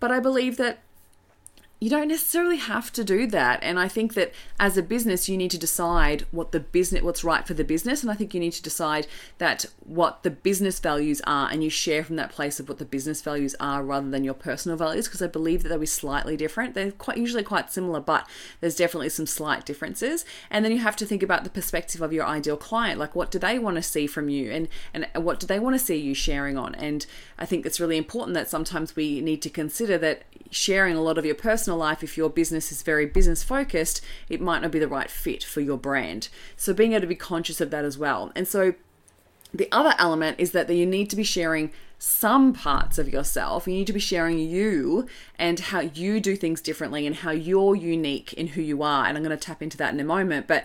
But 0.00 0.10
I 0.10 0.18
believe 0.18 0.56
that 0.56 0.80
you 1.84 1.90
don't 1.90 2.08
necessarily 2.08 2.56
have 2.56 2.90
to 2.90 3.04
do 3.04 3.26
that. 3.26 3.58
And 3.62 3.78
i 3.78 3.88
think 3.88 4.14
that 4.14 4.32
as 4.58 4.78
a 4.78 4.82
business 4.82 5.28
you 5.28 5.36
need 5.36 5.50
to 5.50 5.58
decide 5.58 6.24
what 6.30 6.50
the 6.50 6.60
business 6.60 7.02
what's 7.02 7.22
right 7.22 7.46
for 7.46 7.52
the 7.52 7.62
business. 7.62 8.02
And 8.02 8.10
i 8.10 8.14
think 8.14 8.32
you 8.32 8.40
need 8.40 8.54
to 8.54 8.62
decide 8.62 9.06
that 9.36 9.66
what 9.80 10.22
the 10.22 10.30
business 10.30 10.80
values 10.80 11.20
are 11.26 11.50
and 11.50 11.62
you 11.62 11.68
share 11.68 12.02
from 12.02 12.16
that 12.16 12.30
place 12.30 12.58
of 12.58 12.70
what 12.70 12.78
the 12.78 12.86
business 12.86 13.20
values 13.20 13.54
are 13.60 13.84
rather 13.84 14.08
than 14.08 14.24
your 14.24 14.32
personal 14.32 14.78
values. 14.78 15.08
Because 15.08 15.20
i 15.20 15.26
believe 15.26 15.62
that 15.62 15.68
they'll 15.68 15.78
be 15.78 16.00
slightly 16.04 16.38
different. 16.38 16.72
They're 16.72 16.90
quite 16.90 17.18
usually 17.18 17.42
quite 17.42 17.70
similar 17.70 18.00
but 18.00 18.26
there's 18.62 18.76
definitely 18.76 19.10
some 19.10 19.26
slight 19.26 19.66
differences. 19.66 20.24
And 20.48 20.64
then 20.64 20.72
you 20.72 20.78
have 20.78 20.96
to 20.96 21.04
think 21.04 21.22
about 21.22 21.44
the 21.44 21.50
perspective 21.50 22.00
of 22.00 22.14
your 22.14 22.24
ideal 22.24 22.56
client. 22.56 22.98
Like 22.98 23.14
what 23.14 23.30
do 23.30 23.38
they 23.38 23.58
want 23.58 23.76
to 23.76 23.82
see 23.82 24.06
from 24.06 24.30
you? 24.30 24.50
And 24.50 24.68
and 24.94 25.06
what 25.22 25.38
do 25.38 25.46
they 25.46 25.58
want 25.58 25.74
to 25.74 25.84
see 25.84 25.96
you 25.96 26.14
sharing 26.14 26.56
on? 26.56 26.74
And 26.76 27.04
i 27.38 27.44
think 27.44 27.66
it's 27.66 27.80
really 27.80 27.98
important 27.98 28.32
that 28.36 28.48
sometimes 28.48 28.96
we 28.96 29.20
need 29.20 29.42
to 29.42 29.50
consider 29.50 29.98
that 29.98 30.22
sharing 30.54 30.94
a 30.96 31.02
lot 31.02 31.18
of 31.18 31.26
your 31.26 31.34
personal 31.34 31.78
life, 31.78 32.02
if 32.02 32.16
your 32.16 32.30
business 32.30 32.70
is 32.70 32.82
very 32.82 33.06
business 33.06 33.42
focused, 33.42 34.00
it 34.28 34.40
might 34.40 34.62
not 34.62 34.70
be 34.70 34.78
the 34.78 34.88
right 34.88 35.10
fit 35.10 35.42
for 35.42 35.60
your 35.60 35.76
brand. 35.76 36.28
So 36.56 36.72
being 36.72 36.92
able 36.92 37.02
to 37.02 37.06
be 37.06 37.14
conscious 37.14 37.60
of 37.60 37.70
that 37.70 37.84
as 37.84 37.98
well. 37.98 38.30
And 38.36 38.46
so 38.46 38.74
the 39.52 39.68
other 39.70 39.94
element 39.98 40.38
is 40.38 40.52
that 40.52 40.70
you 40.70 40.86
need 40.86 41.10
to 41.10 41.16
be 41.16 41.24
sharing 41.24 41.72
some 41.98 42.52
parts 42.52 42.98
of 42.98 43.08
yourself. 43.08 43.66
You 43.66 43.74
need 43.74 43.86
to 43.86 43.92
be 43.92 44.00
sharing 44.00 44.38
you 44.38 45.06
and 45.38 45.58
how 45.58 45.80
you 45.80 46.20
do 46.20 46.36
things 46.36 46.60
differently 46.60 47.06
and 47.06 47.16
how 47.16 47.30
you're 47.30 47.74
unique 47.74 48.32
in 48.34 48.48
who 48.48 48.62
you 48.62 48.82
are. 48.82 49.06
And 49.06 49.16
I'm 49.16 49.24
going 49.24 49.36
to 49.36 49.44
tap 49.44 49.62
into 49.62 49.76
that 49.78 49.94
in 49.94 50.00
a 50.00 50.04
moment. 50.04 50.46
But 50.46 50.64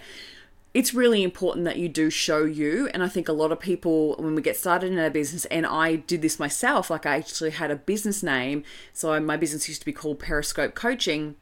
it's 0.74 0.94
really 0.94 1.24
important 1.24 1.66
that 1.66 1.78
you 1.78 1.90
do 1.90 2.10
show 2.10 2.46
you. 2.46 2.90
And 2.94 3.02
I 3.02 3.08
think 3.08 3.28
a 3.28 3.34
lot 3.34 3.52
of 3.52 3.60
people, 3.60 4.16
when 4.20 4.36
we 4.36 4.42
get 4.42 4.56
started 4.56 4.92
in 4.92 5.00
our 5.00 5.10
business, 5.10 5.46
and 5.46 5.66
I 5.66 5.96
did 5.96 6.22
this 6.22 6.40
myself, 6.40 6.90
like 6.90 7.06
I 7.06 7.18
actually 7.18 7.52
had 7.52 7.72
a 7.72 7.76
business 7.76 8.22
name. 8.22 8.64
So 8.94 9.20
my 9.20 9.36
business 9.36 9.68
used 9.68 9.82
to 9.82 9.86
be 9.86 9.94
called 9.94 10.20
Periscope 10.20 10.76
Coaching. 10.76 11.36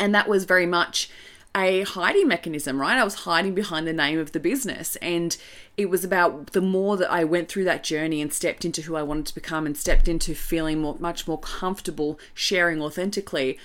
And 0.00 0.14
that 0.14 0.28
was 0.28 0.44
very 0.44 0.64
much 0.64 1.10
a 1.54 1.82
hiding 1.82 2.28
mechanism, 2.28 2.80
right? 2.80 2.96
I 2.96 3.04
was 3.04 3.14
hiding 3.14 3.54
behind 3.54 3.86
the 3.86 3.92
name 3.92 4.18
of 4.18 4.32
the 4.32 4.40
business. 4.40 4.96
And 4.96 5.36
it 5.76 5.90
was 5.90 6.02
about 6.02 6.52
the 6.52 6.60
more 6.62 6.96
that 6.96 7.10
I 7.10 7.24
went 7.24 7.48
through 7.48 7.64
that 7.64 7.84
journey 7.84 8.22
and 8.22 8.32
stepped 8.32 8.64
into 8.64 8.82
who 8.82 8.96
I 8.96 9.02
wanted 9.02 9.26
to 9.26 9.34
become 9.34 9.66
and 9.66 9.76
stepped 9.76 10.08
into 10.08 10.34
feeling 10.34 10.80
more, 10.80 10.96
much 10.98 11.28
more 11.28 11.38
comfortable 11.38 12.18
sharing 12.32 12.80
authentically, 12.80 13.58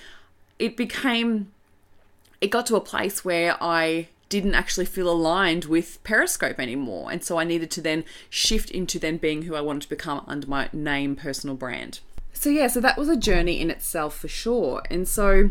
it 0.58 0.76
became, 0.76 1.52
it 2.40 2.48
got 2.48 2.66
to 2.66 2.76
a 2.76 2.80
place 2.80 3.24
where 3.24 3.56
I 3.62 4.08
didn't 4.40 4.56
actually 4.56 4.86
feel 4.86 5.08
aligned 5.08 5.66
with 5.66 6.02
Periscope 6.02 6.58
anymore. 6.58 7.12
And 7.12 7.22
so 7.22 7.38
I 7.38 7.44
needed 7.44 7.70
to 7.70 7.80
then 7.80 8.04
shift 8.28 8.68
into 8.68 8.98
then 8.98 9.16
being 9.16 9.42
who 9.42 9.54
I 9.54 9.60
wanted 9.60 9.82
to 9.82 9.88
become 9.88 10.24
under 10.26 10.48
my 10.48 10.68
name 10.72 11.14
personal 11.14 11.54
brand. 11.54 12.00
So, 12.32 12.50
yeah, 12.50 12.66
so 12.66 12.80
that 12.80 12.98
was 12.98 13.08
a 13.08 13.16
journey 13.16 13.60
in 13.60 13.70
itself 13.70 14.18
for 14.18 14.26
sure. 14.26 14.82
And 14.90 15.06
so 15.06 15.50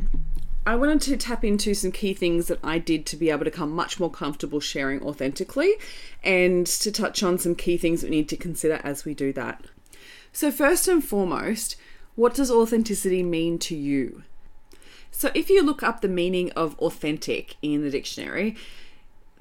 I 0.66 0.76
wanted 0.76 1.00
to 1.04 1.16
tap 1.16 1.46
into 1.46 1.74
some 1.74 1.94
key 1.94 2.14
things 2.14 2.48
that 2.48 2.60
I 2.62 2.78
did 2.78 3.06
to 3.06 3.16
be 3.16 3.30
able 3.30 3.46
to 3.46 3.52
become 3.52 3.72
much 3.72 4.02
more 4.02 4.12
comfortable 4.12 4.60
sharing 4.60 5.02
authentically 5.02 5.76
and 6.22 6.68
to 6.68 6.92
touch 6.92 7.24
on 7.24 7.40
some 7.40 7.56
key 7.56 7.78
things 7.78 8.04
we 8.04 8.10
need 8.10 8.28
to 8.30 8.38
consider 8.38 8.82
as 8.84 9.06
we 9.06 9.14
do 9.14 9.32
that. 9.32 9.64
So, 10.34 10.52
first 10.52 10.90
and 10.90 11.02
foremost, 11.02 11.78
what 12.16 12.34
does 12.34 12.52
authenticity 12.52 13.24
mean 13.24 13.60
to 13.60 13.78
you? 13.78 14.24
So, 15.16 15.32
if 15.34 15.50
you 15.50 15.64
look 15.64 15.84
up 15.84 16.02
the 16.02 16.10
meaning 16.10 16.52
of 16.52 16.78
authentic 16.80 17.56
in 17.62 17.82
the 17.82 17.90
dictionary, 17.90 18.58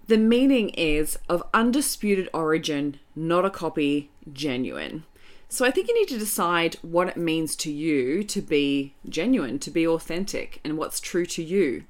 the 0.07 0.19
meaning 0.19 0.69
is 0.71 1.19
of 1.29 1.43
undisputed 1.55 2.29
origin, 2.33 3.01
not 3.17 3.45
a 3.45 3.51
copy, 3.51 4.11
genuine. 4.33 5.05
So 5.49 5.67
I 5.67 5.71
think 5.71 5.89
you 5.89 5.99
need 5.99 6.09
to 6.09 6.19
decide 6.19 6.77
what 6.81 7.09
it 7.09 7.17
means 7.17 7.55
to 7.57 7.71
you 7.71 8.25
to 8.25 8.41
be 8.41 8.95
genuine, 9.09 9.59
to 9.59 9.71
be 9.71 9.87
authentic, 9.87 10.61
and 10.65 10.79
what's 10.79 10.99
true 10.99 11.27
to 11.27 11.43
you. 11.43 11.85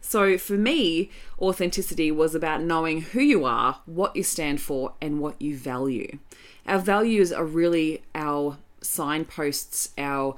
So 0.00 0.36
for 0.36 0.54
me, 0.54 1.10
authenticity 1.38 2.10
was 2.10 2.34
about 2.34 2.62
knowing 2.62 3.02
who 3.02 3.20
you 3.20 3.44
are, 3.44 3.80
what 3.86 4.16
you 4.16 4.22
stand 4.22 4.60
for, 4.60 4.94
and 5.00 5.20
what 5.20 5.40
you 5.40 5.56
value. 5.56 6.18
Our 6.66 6.78
values 6.78 7.32
are 7.32 7.44
really 7.44 8.02
our 8.14 8.58
signposts, 8.80 9.90
our 9.96 10.34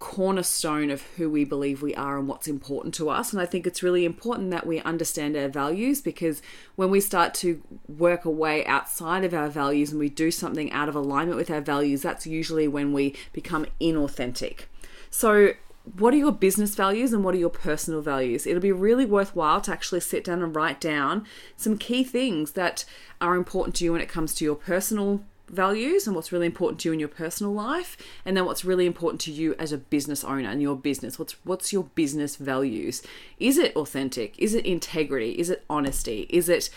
cornerstone 0.00 0.90
of 0.90 1.02
who 1.16 1.30
we 1.30 1.44
believe 1.44 1.82
we 1.82 1.94
are 1.94 2.18
and 2.18 2.26
what's 2.26 2.48
important 2.48 2.94
to 2.94 3.10
us. 3.10 3.32
And 3.32 3.40
I 3.40 3.44
think 3.46 3.66
it's 3.66 3.82
really 3.82 4.06
important 4.06 4.50
that 4.50 4.66
we 4.66 4.80
understand 4.80 5.36
our 5.36 5.48
values 5.48 6.00
because 6.00 6.40
when 6.74 6.90
we 6.90 7.00
start 7.00 7.34
to 7.34 7.62
work 7.86 8.24
away 8.24 8.64
outside 8.64 9.24
of 9.24 9.34
our 9.34 9.50
values 9.50 9.90
and 9.90 10.00
we 10.00 10.08
do 10.08 10.30
something 10.30 10.72
out 10.72 10.88
of 10.88 10.96
alignment 10.96 11.36
with 11.36 11.50
our 11.50 11.60
values, 11.60 12.00
that's 12.00 12.26
usually 12.26 12.66
when 12.66 12.94
we 12.94 13.14
become 13.34 13.66
inauthentic. 13.80 14.62
So, 15.10 15.52
what 15.96 16.14
are 16.14 16.18
your 16.18 16.32
business 16.32 16.74
values 16.74 17.12
and 17.12 17.22
what 17.22 17.34
are 17.34 17.38
your 17.38 17.50
personal 17.50 18.00
values? 18.00 18.46
It'll 18.46 18.60
be 18.60 18.72
really 18.72 19.06
worthwhile 19.06 19.60
to 19.62 19.72
actually 19.72 20.00
sit 20.00 20.24
down 20.24 20.42
and 20.42 20.54
write 20.54 20.80
down 20.80 21.26
some 21.56 21.76
key 21.78 22.04
things 22.04 22.52
that 22.52 22.84
are 23.20 23.34
important 23.34 23.76
to 23.76 23.84
you 23.84 23.92
when 23.92 24.00
it 24.00 24.08
comes 24.08 24.34
to 24.36 24.44
your 24.44 24.56
personal 24.56 25.24
values 25.50 26.06
and 26.06 26.14
what's 26.14 26.32
really 26.32 26.46
important 26.46 26.80
to 26.80 26.88
you 26.88 26.92
in 26.92 27.00
your 27.00 27.08
personal 27.08 27.52
life 27.52 27.96
and 28.24 28.36
then 28.36 28.44
what's 28.44 28.64
really 28.64 28.86
important 28.86 29.20
to 29.22 29.32
you 29.32 29.54
as 29.58 29.72
a 29.72 29.78
business 29.78 30.24
owner 30.24 30.48
and 30.48 30.62
your 30.62 30.76
business. 30.76 31.18
What's 31.18 31.34
what's 31.44 31.72
your 31.72 31.84
business 31.84 32.36
values? 32.36 33.02
Is 33.38 33.58
it 33.58 33.74
authentic? 33.76 34.38
Is 34.38 34.54
it 34.54 34.64
integrity? 34.64 35.32
Is 35.32 35.50
it 35.50 35.64
honesty? 35.68 36.26
Is 36.30 36.48
it 36.48 36.70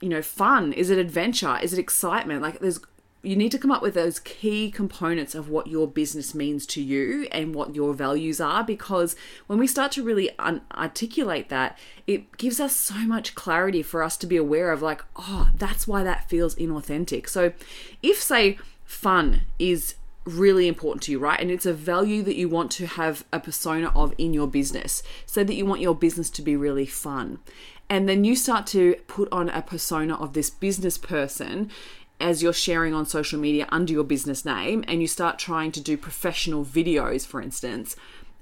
you 0.00 0.08
know 0.08 0.22
fun? 0.22 0.72
Is 0.72 0.90
it 0.90 0.98
adventure? 0.98 1.58
Is 1.60 1.72
it 1.72 1.78
excitement? 1.78 2.42
Like 2.42 2.60
there's 2.60 2.80
you 3.22 3.34
need 3.34 3.50
to 3.50 3.58
come 3.58 3.70
up 3.70 3.82
with 3.82 3.94
those 3.94 4.20
key 4.20 4.70
components 4.70 5.34
of 5.34 5.48
what 5.48 5.66
your 5.66 5.88
business 5.88 6.34
means 6.34 6.64
to 6.66 6.82
you 6.82 7.26
and 7.32 7.54
what 7.54 7.74
your 7.74 7.92
values 7.92 8.40
are 8.40 8.62
because 8.62 9.16
when 9.46 9.58
we 9.58 9.66
start 9.66 9.90
to 9.92 10.02
really 10.02 10.30
un- 10.38 10.62
articulate 10.72 11.48
that 11.48 11.76
it 12.06 12.36
gives 12.36 12.60
us 12.60 12.76
so 12.76 12.94
much 12.94 13.34
clarity 13.34 13.82
for 13.82 14.02
us 14.02 14.16
to 14.16 14.26
be 14.26 14.36
aware 14.36 14.70
of 14.70 14.82
like 14.82 15.02
oh 15.16 15.50
that's 15.56 15.88
why 15.88 16.02
that 16.02 16.28
feels 16.28 16.54
inauthentic 16.56 17.28
so 17.28 17.52
if 18.02 18.22
say 18.22 18.56
fun 18.84 19.42
is 19.58 19.94
really 20.24 20.68
important 20.68 21.02
to 21.02 21.12
you, 21.12 21.18
right? 21.18 21.40
And 21.40 21.50
it's 21.50 21.66
a 21.66 21.72
value 21.72 22.22
that 22.22 22.36
you 22.36 22.48
want 22.48 22.70
to 22.72 22.86
have 22.86 23.24
a 23.32 23.40
persona 23.40 23.90
of 23.94 24.14
in 24.18 24.34
your 24.34 24.46
business 24.46 25.02
so 25.26 25.42
that 25.42 25.54
you 25.54 25.64
want 25.64 25.80
your 25.80 25.94
business 25.94 26.30
to 26.30 26.42
be 26.42 26.56
really 26.56 26.86
fun. 26.86 27.38
And 27.90 28.08
then 28.08 28.24
you 28.24 28.36
start 28.36 28.66
to 28.68 28.96
put 29.06 29.32
on 29.32 29.48
a 29.48 29.62
persona 29.62 30.14
of 30.14 30.34
this 30.34 30.50
business 30.50 30.98
person 30.98 31.70
as 32.20 32.42
you're 32.42 32.52
sharing 32.52 32.94
on 32.94 33.06
social 33.06 33.38
media 33.38 33.68
under 33.70 33.92
your 33.92 34.04
business 34.04 34.44
name 34.44 34.84
and 34.88 35.00
you 35.00 35.06
start 35.06 35.38
trying 35.38 35.72
to 35.72 35.80
do 35.80 35.96
professional 35.96 36.64
videos, 36.64 37.26
for 37.26 37.40
instance, 37.40 37.94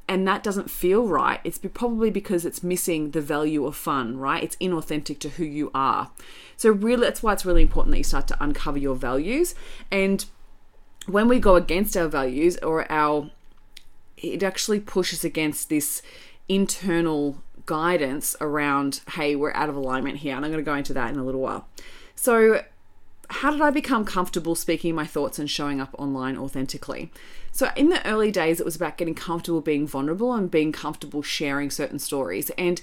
and 0.09 0.27
that 0.27 0.43
doesn't 0.43 0.71
feel 0.71 1.07
right, 1.07 1.41
it's 1.43 1.59
probably 1.59 2.11
because 2.11 2.45
it's 2.45 2.63
missing 2.63 3.11
the 3.11 3.21
value 3.21 3.67
of 3.67 3.77
fun, 3.77 4.17
right? 4.17 4.43
It's 4.43 4.57
inauthentic 4.57 5.19
to 5.21 5.31
who 5.31 5.45
you 5.45 5.71
are. 5.75 6.11
So, 6.57 6.71
really, 6.71 7.03
that's 7.03 7.23
why 7.23 7.33
it's 7.33 7.45
really 7.45 7.63
important 7.63 7.93
that 7.93 7.99
you 7.99 8.05
start 8.05 8.29
to 8.29 8.43
uncover 8.43 8.79
your 8.79 8.95
values. 8.95 9.55
And 9.91 10.25
when 11.07 11.27
we 11.27 11.41
go 11.41 11.57
against 11.57 11.97
our 11.97 12.07
values 12.07 12.57
or 12.59 12.91
our, 12.91 13.31
it 14.17 14.43
actually 14.43 14.81
pushes 14.81 15.25
against 15.25 15.69
this 15.69 16.03
internal 16.49 17.43
guidance 17.67 18.37
around, 18.41 19.01
hey, 19.15 19.35
we're 19.35 19.53
out 19.55 19.69
of 19.69 19.75
alignment 19.75 20.19
here. 20.19 20.37
And 20.37 20.45
I'm 20.45 20.53
going 20.53 20.65
to 20.65 20.69
go 20.69 20.77
into 20.77 20.95
that 20.95 21.13
in 21.13 21.19
a 21.19 21.25
little 21.25 21.41
while. 21.41 21.67
So, 22.15 22.63
how 23.29 23.51
did 23.51 23.61
I 23.61 23.71
become 23.71 24.05
comfortable 24.05 24.55
speaking 24.55 24.95
my 24.95 25.07
thoughts 25.07 25.39
and 25.39 25.51
showing 25.51 25.81
up 25.81 25.95
online 25.99 26.37
authentically? 26.37 27.11
So, 27.53 27.71
in 27.77 27.89
the 27.89 28.07
early 28.07 28.31
days, 28.31 28.61
it 28.61 28.67
was 28.67 28.77
about 28.77 28.97
getting 28.97 29.15
comfortable 29.15 29.61
being 29.61 29.87
vulnerable 29.87 30.33
and 30.35 30.51
being 30.51 30.73
comfortable 30.73 31.23
sharing 31.23 31.71
certain 31.71 31.99
stories. 31.99 32.51
And 32.51 32.81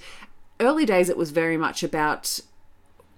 early 0.60 0.84
days, 0.84 1.08
it 1.08 1.16
was 1.16 1.30
very 1.30 1.56
much 1.56 1.82
about 1.82 2.40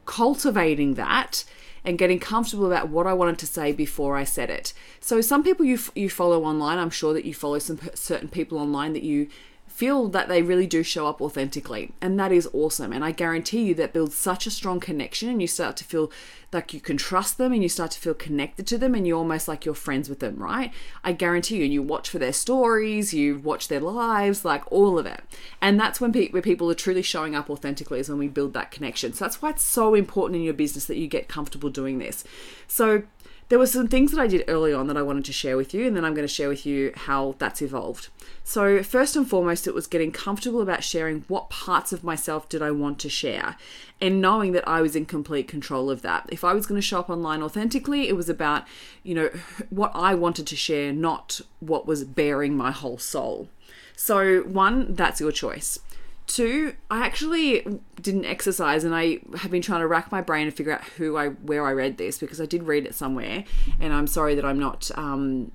cultivating 0.05 0.95
that 0.95 1.45
and 1.85 1.99
getting 1.99 2.19
comfortable 2.19 2.67
about 2.67 2.89
what 2.89 3.07
I 3.07 3.13
wanted 3.13 3.39
to 3.39 3.47
say 3.47 3.73
before 3.73 4.17
I 4.17 4.25
said 4.25 4.51
it. 4.51 4.73
So, 5.01 5.21
some 5.21 5.43
people 5.43 5.65
you, 5.65 5.79
you 5.95 6.11
follow 6.11 6.45
online, 6.45 6.79
I'm 6.79 6.91
sure 6.91 7.15
that 7.15 7.25
you 7.25 7.35
follow 7.35 7.59
some 7.59 7.81
certain 7.95 8.29
people 8.29 8.59
online 8.59 8.93
that 8.93 9.03
you 9.03 9.29
feel 9.77 10.09
that 10.09 10.27
they 10.27 10.41
really 10.41 10.67
do 10.67 10.83
show 10.83 11.07
up 11.07 11.21
authentically. 11.21 11.93
And 12.01 12.19
that 12.19 12.33
is 12.33 12.49
awesome. 12.55 12.95
And 12.95 13.05
I 13.05 13.11
guarantee 13.11 13.63
you 13.63 13.75
that 13.75 13.93
builds 13.93 14.17
such 14.17 14.47
a 14.47 14.51
strong 14.51 14.81
connection 14.81 15.29
and 15.29 15.43
you 15.43 15.47
start 15.47 15.77
to 15.77 15.85
feel 15.85 16.11
like 16.51 16.73
you 16.73 16.81
can 16.81 16.97
trust 16.97 17.37
them 17.37 17.53
and 17.53 17.63
you 17.63 17.69
start 17.69 17.91
to 17.91 18.01
feel 18.01 18.15
connected 18.15 18.67
to 18.69 18.79
them 18.79 18.95
and 18.95 19.07
you're 19.07 19.19
almost 19.19 19.49
like 19.49 19.67
you're 19.67 19.75
friends 19.75 20.09
with 20.09 20.21
them, 20.21 20.37
right? 20.37 20.73
I 21.05 21.13
guarantee 21.13 21.59
you, 21.59 21.65
and 21.65 21.73
you 21.75 21.83
watch 21.83 22.09
for 22.09 22.19
their 22.19 22.33
stories, 22.33 23.13
you 23.13 23.37
watch 23.37 23.69
their 23.69 23.81
lives, 23.81 24.47
like 24.47 24.63
all 24.73 24.99
of 24.99 25.05
it. 25.05 25.21
And 25.61 25.79
that's 25.79 26.01
when 26.01 26.11
pe- 26.11 26.31
where 26.31 26.41
people 26.41 26.71
are 26.71 26.75
truly 26.75 27.03
showing 27.03 27.35
up 27.35 27.51
authentically 27.51 28.01
is 28.01 28.09
when 28.09 28.19
we 28.19 28.29
build 28.29 28.55
that 28.55 28.71
connection. 28.71 29.13
So 29.13 29.27
that's 29.27 29.43
why 29.43 29.51
it's 29.51 29.63
so 29.63 29.95
important 29.95 30.37
in 30.37 30.43
your 30.43 30.55
business 30.55 30.87
that 30.87 30.97
you 30.97 31.07
get 31.07 31.29
comfortable 31.29 31.69
doing 31.69 31.99
this. 31.99 32.25
So 32.67 33.03
there 33.49 33.59
were 33.59 33.67
some 33.67 33.87
things 33.87 34.11
that 34.11 34.21
I 34.21 34.27
did 34.27 34.45
early 34.49 34.73
on 34.73 34.89
that 34.89 34.97
I 34.97 35.03
wanted 35.03 35.25
to 35.27 35.33
share 35.33 35.57
with 35.57 35.73
you, 35.73 35.87
and 35.87 35.97
then 35.97 36.05
I'm 36.05 36.15
going 36.15 36.27
to 36.27 36.33
share 36.33 36.49
with 36.49 36.67
you 36.67 36.93
how 36.95 37.37
that's 37.39 37.63
evolved. 37.63 38.09
So, 38.43 38.83
first 38.83 39.15
and 39.15 39.29
foremost, 39.29 39.67
it 39.67 39.75
was 39.75 39.87
getting 39.87 40.11
comfortable 40.11 40.61
about 40.61 40.83
sharing 40.83 41.25
what 41.29 41.51
parts 41.51 41.93
of 41.93 42.03
myself 42.03 42.49
did 42.49 42.63
I 42.63 42.71
want 42.73 42.99
to 43.01 43.09
share 43.09 43.57
and 44.01 44.21
knowing 44.21 44.53
that 44.53 44.67
I 44.69 44.83
was 44.83 44.95
in 44.95 45.07
complete 45.07 45.49
control 45.49 45.91
of 45.91 46.03
that. 46.03 46.27
If 46.31 46.45
I 46.45 46.53
was 46.53 46.67
going 46.67 46.81
to 46.81 46.87
shop 46.87 47.09
online 47.09 47.43
authentically, 47.43 48.09
it 48.09 48.17
was 48.17 48.29
about, 48.29 48.65
you 49.03 49.15
know, 49.15 49.31
what 49.71 49.93
I 49.95 50.15
wanted 50.15 50.47
to 50.49 50.57
share, 50.57 50.93
not 50.93 51.41
what 51.61 51.87
was 51.87 52.05
bearing 52.05 52.57
my 52.57 52.73
whole 52.73 52.99
soul. 52.99 53.49
So, 53.97 54.41
one, 54.43 54.95
that's 54.95 55.21
your 55.21 55.33
choice. 55.33 55.79
Two, 56.27 56.75
I 56.91 57.07
actually 57.07 57.65
didn't 58.01 58.25
exercise 58.25 58.83
and 58.83 58.95
I 58.95 59.21
have 59.39 59.51
been 59.51 59.63
trying 59.63 59.81
to 59.81 59.87
rack 59.87 60.11
my 60.11 60.21
brain 60.21 60.47
to 60.47 60.51
figure 60.51 60.73
out 60.73 60.83
who 60.97 61.17
I 61.17 61.29
where 61.29 61.65
I 61.65 61.71
read 61.71 61.99
this 61.99 62.19
because 62.19 62.41
I 62.41 62.47
did 62.47 62.65
read 62.65 62.85
it 62.85 62.95
somewhere 62.97 63.45
and 63.79 63.93
I'm 63.93 64.09
sorry 64.09 64.35
that 64.35 64.45
I'm 64.45 64.59
not 64.59 64.91
um, 64.97 65.53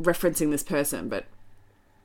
referencing 0.00 0.50
this 0.50 0.62
person, 0.62 1.08
but 1.08 1.26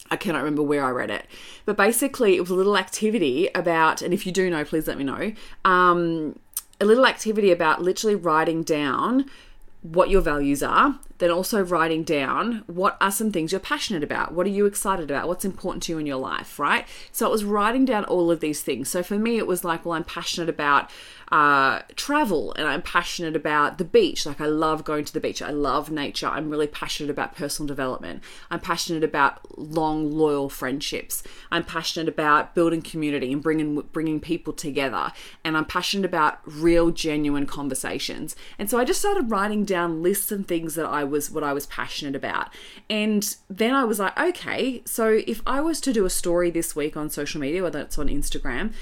I 0.10 0.16
cannot 0.16 0.40
remember 0.40 0.64
where 0.64 0.86
I 0.86 0.90
read 0.90 1.10
it. 1.10 1.26
But 1.66 1.78
basically, 1.78 2.36
it 2.36 2.42
was 2.42 2.50
a 2.50 2.56
little 2.56 2.78
activity 2.78 3.50
about, 3.54 4.02
and 4.02 4.14
if 4.14 4.26
you 4.26 4.32
do 4.32 4.50
know, 4.50 4.64
please 4.64 4.88
let 4.88 4.98
me 4.98 5.04
know. 5.04 5.34
Um, 5.66 6.40
a 6.80 6.86
little 6.86 7.06
activity 7.06 7.52
about 7.52 7.82
literally 7.82 8.16
writing 8.16 8.64
down 8.64 9.26
what 9.82 10.10
your 10.10 10.22
values 10.22 10.64
are, 10.64 11.00
then 11.20 11.32
also 11.32 11.64
writing 11.64 12.04
down 12.04 12.64
what 12.68 12.98
are 13.02 13.12
some 13.12 13.32
things 13.32 13.52
you're 13.52 13.60
passionate 13.60 14.04
about. 14.04 14.34
What 14.34 14.46
are 14.46 14.52
you 14.52 14.66
excited 14.66 15.10
about? 15.10 15.28
What's 15.28 15.46
important 15.46 15.84
to 15.84 15.94
you 15.94 15.98
in 15.98 16.06
your 16.06 16.18
life, 16.18 16.60
right? 16.60 16.88
So 17.12 17.26
it 17.28 17.32
was 17.32 17.44
writing 17.44 17.86
down 17.86 18.06
all 18.06 18.30
of 18.32 18.40
these 18.40 18.62
things. 18.62 18.90
So 18.90 19.04
for 19.04 19.18
me, 19.18 19.38
it 19.38 19.48
was 19.48 19.64
like, 19.64 19.86
well, 19.86 19.94
I'm 19.94 20.04
passionate 20.04 20.50
about 20.50 20.90
uh, 21.32 21.82
travel 21.96 22.54
and 22.54 22.68
I'm 22.68 22.82
passionate 22.82 23.36
about 23.36 23.78
the 23.78 23.84
beach. 23.84 24.26
Like, 24.26 24.40
I 24.40 24.46
love 24.46 24.84
going 24.84 25.04
to 25.06 25.14
the 25.14 25.20
beach. 25.20 25.42
I 25.42 25.50
love 25.50 25.92
nature. 25.92 26.28
I'm 26.28 26.50
really 26.50 26.68
passionate 26.68 27.10
about 27.10 27.36
personal 27.36 27.68
development. 27.68 28.24
I'm 28.50 28.62
passionate 28.62 29.04
about 29.04 29.60
long, 29.60 30.12
loyal 30.12 30.50
friendships. 30.50 31.24
I'm 31.52 31.64
passionate 31.64 32.08
about 32.08 32.56
building 32.56 32.82
community 32.82 33.34
and 33.34 33.42
bringing 33.42 33.82
bringing 33.92 34.20
people 34.20 34.54
together. 34.54 35.12
And 35.44 35.58
I'm 35.58 35.66
passionate 35.66 36.06
about 36.06 36.40
real, 36.46 36.92
genuine 36.92 37.46
conversations. 37.46 38.36
And 38.58 38.70
so 38.70 38.78
I 38.78 38.86
just 38.86 39.00
started 39.00 39.30
writing 39.30 39.66
down 39.66 40.02
lists 40.02 40.32
of 40.32 40.48
things 40.48 40.76
that 40.76 40.86
I 40.86 41.04
was 41.08 41.32
what 41.32 41.44
I 41.44 41.54
was 41.54 41.66
passionate 41.66 42.16
about. 42.16 42.50
And 42.90 43.36
then 43.50 43.74
I 43.74 43.84
was 43.84 44.00
like, 44.00 44.18
okay, 44.20 44.82
so 44.86 45.22
if 45.26 45.42
I 45.48 45.62
was 45.62 45.82
to 45.82 45.94
do 45.94 46.06
a 46.06 46.10
story 46.10 46.52
this 46.52 46.76
week 46.76 46.96
on 46.96 47.10
social 47.10 47.42
media, 47.42 47.64
whether 47.64 47.80
it's 47.80 47.98
on 47.98 48.08
Instagram, 48.08 48.74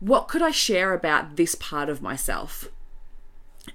what 0.00 0.28
could 0.28 0.42
I 0.42 0.50
share 0.50 0.92
about 0.92 1.36
this 1.36 1.54
part 1.54 1.88
of 1.88 2.02
myself? 2.02 2.68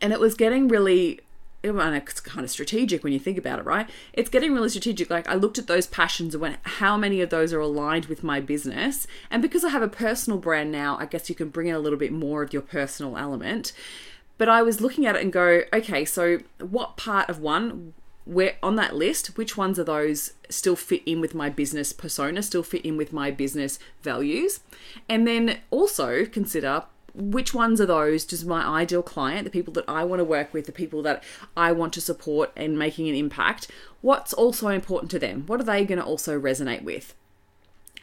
And 0.01 0.11
it 0.11 0.19
was 0.19 0.35
getting 0.35 0.67
really 0.67 1.19
it's 1.63 2.19
kind 2.19 2.43
of 2.43 2.51
strategic 2.51 3.03
when 3.03 3.13
you 3.13 3.19
think 3.19 3.37
about 3.37 3.59
it, 3.59 3.65
right? 3.65 3.89
It's 4.11 4.29
getting 4.29 4.53
really 4.53 4.69
strategic. 4.69 5.09
Like 5.09 5.29
I 5.29 5.35
looked 5.35 5.57
at 5.57 5.67
those 5.67 5.87
passions 5.87 6.35
and 6.35 6.41
went, 6.41 6.57
how 6.63 6.97
many 6.97 7.21
of 7.21 7.29
those 7.29 7.53
are 7.53 7.59
aligned 7.59 8.05
with 8.07 8.21
my 8.21 8.41
business? 8.41 9.07
And 9.31 9.41
because 9.41 9.63
I 9.63 9.69
have 9.69 9.81
a 9.81 9.87
personal 9.87 10.39
brand 10.39 10.71
now, 10.71 10.97
I 10.99 11.05
guess 11.05 11.29
you 11.29 11.35
can 11.35 11.49
bring 11.49 11.67
in 11.67 11.75
a 11.75 11.79
little 11.79 11.97
bit 11.97 12.11
more 12.11 12.43
of 12.43 12.51
your 12.51 12.61
personal 12.61 13.17
element. 13.17 13.71
But 14.43 14.49
I 14.49 14.61
was 14.61 14.81
looking 14.81 15.05
at 15.05 15.15
it 15.15 15.21
and 15.21 15.31
go, 15.31 15.61
okay, 15.71 16.03
so 16.03 16.39
what 16.59 16.97
part 16.97 17.29
of 17.29 17.39
one 17.39 17.93
where 18.25 18.55
on 18.61 18.75
that 18.75 18.93
list, 18.93 19.37
which 19.37 19.55
ones 19.55 19.79
of 19.79 19.85
those 19.85 20.33
still 20.49 20.75
fit 20.75 21.01
in 21.05 21.21
with 21.21 21.33
my 21.33 21.49
business 21.49 21.93
persona, 21.93 22.43
still 22.43 22.61
fit 22.61 22.81
in 22.81 22.97
with 22.97 23.13
my 23.13 23.31
business 23.31 23.79
values? 24.01 24.59
And 25.07 25.25
then 25.25 25.59
also 25.71 26.25
consider 26.25 26.83
which 27.13 27.53
ones 27.53 27.79
are 27.79 27.85
those 27.85 28.25
does 28.25 28.43
my 28.43 28.67
ideal 28.81 29.01
client, 29.01 29.45
the 29.45 29.49
people 29.49 29.71
that 29.75 29.85
I 29.87 30.03
want 30.03 30.19
to 30.19 30.25
work 30.25 30.53
with, 30.53 30.65
the 30.65 30.73
people 30.73 31.01
that 31.03 31.23
I 31.55 31.71
want 31.71 31.93
to 31.93 32.01
support 32.01 32.51
and 32.57 32.77
making 32.77 33.07
an 33.07 33.15
impact, 33.15 33.71
what's 34.01 34.33
also 34.33 34.67
important 34.67 35.09
to 35.11 35.19
them? 35.19 35.45
What 35.45 35.61
are 35.61 35.63
they 35.63 35.85
going 35.85 35.99
to 35.99 36.05
also 36.05 36.37
resonate 36.37 36.83
with? 36.83 37.15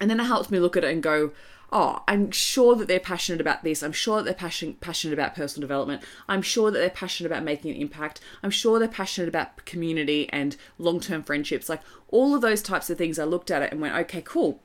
And 0.00 0.08
then 0.08 0.20
it 0.20 0.24
helps 0.24 0.50
me 0.50 0.58
look 0.58 0.78
at 0.78 0.84
it 0.84 0.90
and 0.90 1.02
go, 1.02 1.32
oh, 1.72 2.02
I'm 2.08 2.30
sure 2.30 2.74
that 2.76 2.88
they're 2.88 3.00
passionate 3.00 3.40
about 3.40 3.62
this. 3.62 3.82
I'm 3.82 3.92
sure 3.92 4.16
that 4.16 4.24
they're 4.24 4.34
passion, 4.34 4.74
passionate 4.80 5.14
about 5.14 5.34
personal 5.34 5.66
development. 5.66 6.02
I'm 6.28 6.42
sure 6.42 6.70
that 6.70 6.78
they're 6.78 6.90
passionate 6.90 7.30
about 7.30 7.44
making 7.44 7.70
an 7.70 7.80
impact. 7.80 8.20
I'm 8.42 8.50
sure 8.50 8.78
they're 8.78 8.88
passionate 8.88 9.28
about 9.28 9.64
community 9.64 10.28
and 10.30 10.56
long 10.78 11.00
term 11.00 11.22
friendships. 11.22 11.68
Like 11.68 11.82
all 12.08 12.34
of 12.34 12.40
those 12.40 12.62
types 12.62 12.90
of 12.90 12.98
things, 12.98 13.18
I 13.18 13.24
looked 13.24 13.50
at 13.50 13.62
it 13.62 13.72
and 13.72 13.80
went, 13.80 13.94
okay, 13.94 14.22
cool. 14.24 14.62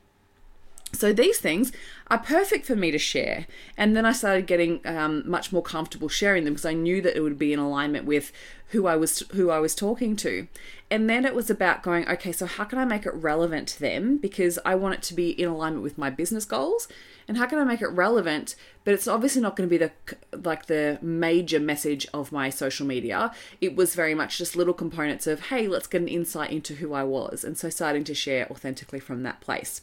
So 0.94 1.12
these 1.12 1.40
things 1.40 1.72
are 2.08 2.20
perfect 2.20 2.66
for 2.66 2.76
me 2.76 2.90
to 2.92 2.98
share. 2.98 3.48
And 3.78 3.96
then 3.98 4.06
I 4.06 4.14
started 4.14 4.48
getting 4.48 4.80
um, 4.86 5.30
much 5.30 5.52
more 5.52 5.62
comfortable 5.62 6.08
sharing 6.08 6.46
them 6.46 6.54
because 6.54 6.66
I 6.66 6.74
knew 6.74 7.02
that 7.02 7.18
it 7.18 7.22
would 7.22 7.38
be 7.38 7.52
in 7.52 7.60
alignment 7.60 8.06
with 8.06 8.32
who 8.70 8.88
I 8.88 8.96
was 8.96 9.20
who 9.34 9.50
I 9.50 9.60
was 9.60 9.76
talking 9.76 10.16
to. 10.18 10.48
And 10.90 11.10
then 11.10 11.26
it 11.26 11.36
was 11.36 11.50
about 11.50 11.84
going, 11.84 12.08
okay, 12.08 12.32
so 12.32 12.46
how 12.46 12.64
can 12.64 12.80
I 12.80 12.86
make 12.86 13.06
it 13.06 13.14
relevant 13.14 13.68
to 13.70 13.80
them 13.80 14.18
because 14.18 14.58
I 14.64 14.76
want 14.76 14.96
it 14.96 15.02
to 15.04 15.14
be 15.14 15.32
in 15.32 15.50
alignment 15.50 15.84
with 15.84 15.98
my 15.98 16.10
business 16.10 16.46
goals. 16.46 16.88
And 17.28 17.38
how 17.38 17.48
can 17.48 17.60
I 17.60 17.64
make 17.64 17.82
it 17.82 17.88
relevant? 17.88 18.56
But 18.84 18.94
it's 18.94 19.08
obviously 19.08 19.42
not 19.42 19.56
going 19.56 19.68
to 19.68 19.78
be 19.78 19.84
the 19.84 19.92
like 20.38 20.68
the 20.68 21.00
major 21.02 21.60
message 21.60 22.08
of 22.14 22.32
my 22.32 22.50
social 22.50 22.86
media. 22.86 23.32
It 23.60 23.76
was 23.76 23.96
very 23.96 24.16
much 24.16 24.38
just 24.38 24.56
little 24.56 24.74
components 24.74 25.28
of, 25.28 25.48
hey, 25.48 25.68
let's 25.68 25.88
get 25.88 26.02
an 26.02 26.08
insight 26.08 26.52
into 26.52 26.76
who 26.76 26.94
I 26.94 27.04
was. 27.04 27.44
And 27.44 27.58
so 27.58 27.70
starting 27.70 28.04
to 28.06 28.14
share 28.14 28.50
authentically 28.52 29.00
from 29.00 29.24
that 29.24 29.42
place. 29.42 29.82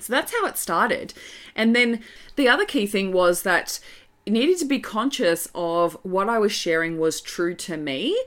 So 0.00 0.12
that's 0.12 0.32
how 0.32 0.46
it 0.46 0.58
started. 0.58 1.14
And 1.54 1.74
then 1.74 2.00
the 2.36 2.48
other 2.48 2.64
key 2.64 2.86
thing 2.86 3.12
was 3.12 3.42
that 3.42 3.78
I 4.26 4.30
needed 4.30 4.58
to 4.58 4.64
be 4.64 4.78
conscious 4.80 5.48
of 5.54 5.96
what 6.02 6.28
I 6.28 6.38
was 6.38 6.52
sharing 6.52 6.98
was 6.98 7.20
true 7.20 7.54
to 7.54 7.76
me, 7.76 8.18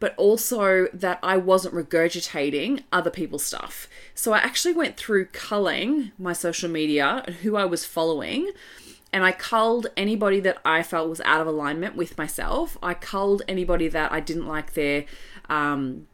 but 0.00 0.14
also 0.16 0.88
that 0.92 1.18
I 1.22 1.36
wasn't 1.36 1.74
regurgitating 1.74 2.82
other 2.90 3.10
people's 3.10 3.44
stuff. 3.44 3.88
So 4.14 4.32
I 4.32 4.38
actually 4.38 4.74
went 4.74 4.96
through 4.96 5.26
culling 5.26 6.12
my 6.18 6.32
social 6.32 6.68
media 6.68 7.22
and 7.26 7.36
who 7.36 7.56
I 7.56 7.66
was 7.66 7.84
following. 7.84 8.50
And 9.12 9.24
I 9.24 9.32
culled 9.32 9.88
anybody 9.96 10.40
that 10.40 10.58
I 10.64 10.82
felt 10.82 11.10
was 11.10 11.20
out 11.20 11.42
of 11.42 11.46
alignment 11.46 11.96
with 11.96 12.16
myself. 12.16 12.78
I 12.82 12.94
culled 12.94 13.42
anybody 13.46 13.86
that 13.88 14.10
I 14.10 14.20
didn't 14.20 14.46
like 14.46 14.72
their 14.72 15.04
um, 15.50 16.06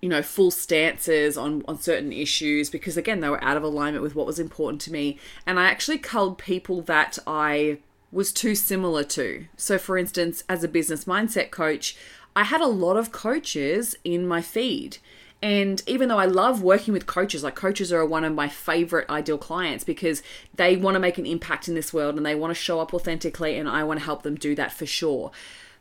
you 0.00 0.08
know, 0.08 0.22
full 0.22 0.50
stances 0.50 1.36
on, 1.36 1.64
on 1.66 1.80
certain 1.80 2.12
issues 2.12 2.70
because, 2.70 2.96
again, 2.96 3.20
they 3.20 3.28
were 3.28 3.42
out 3.42 3.56
of 3.56 3.62
alignment 3.62 4.02
with 4.02 4.14
what 4.14 4.26
was 4.26 4.38
important 4.38 4.80
to 4.82 4.92
me. 4.92 5.18
And 5.46 5.58
I 5.58 5.64
actually 5.64 5.98
culled 5.98 6.38
people 6.38 6.82
that 6.82 7.18
I 7.26 7.78
was 8.12 8.32
too 8.32 8.54
similar 8.54 9.04
to. 9.04 9.46
So, 9.56 9.78
for 9.78 9.98
instance, 9.98 10.44
as 10.48 10.62
a 10.62 10.68
business 10.68 11.04
mindset 11.04 11.50
coach, 11.50 11.96
I 12.34 12.44
had 12.44 12.60
a 12.60 12.66
lot 12.66 12.96
of 12.96 13.12
coaches 13.12 13.96
in 14.04 14.26
my 14.26 14.42
feed. 14.42 14.98
And 15.42 15.82
even 15.86 16.08
though 16.08 16.18
I 16.18 16.26
love 16.26 16.62
working 16.62 16.94
with 16.94 17.06
coaches, 17.06 17.42
like 17.42 17.54
coaches 17.54 17.92
are 17.92 18.04
one 18.04 18.24
of 18.24 18.34
my 18.34 18.48
favorite 18.48 19.08
ideal 19.10 19.38
clients 19.38 19.84
because 19.84 20.22
they 20.54 20.76
want 20.76 20.94
to 20.94 21.00
make 21.00 21.18
an 21.18 21.26
impact 21.26 21.68
in 21.68 21.74
this 21.74 21.92
world 21.92 22.16
and 22.16 22.24
they 22.24 22.34
want 22.34 22.50
to 22.50 22.54
show 22.54 22.80
up 22.80 22.94
authentically, 22.94 23.58
and 23.58 23.68
I 23.68 23.84
want 23.84 24.00
to 24.00 24.04
help 24.04 24.22
them 24.22 24.34
do 24.34 24.54
that 24.54 24.72
for 24.72 24.86
sure. 24.86 25.30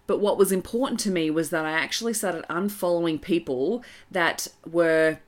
But 0.07 0.19
what 0.19 0.37
was 0.37 0.51
important 0.51 0.99
to 1.01 1.11
me 1.11 1.29
was 1.29 1.49
that 1.49 1.65
I 1.65 1.71
actually 1.71 2.13
started 2.13 2.45
unfollowing 2.49 3.21
people 3.21 3.83
that 4.11 4.47
were 4.69 5.19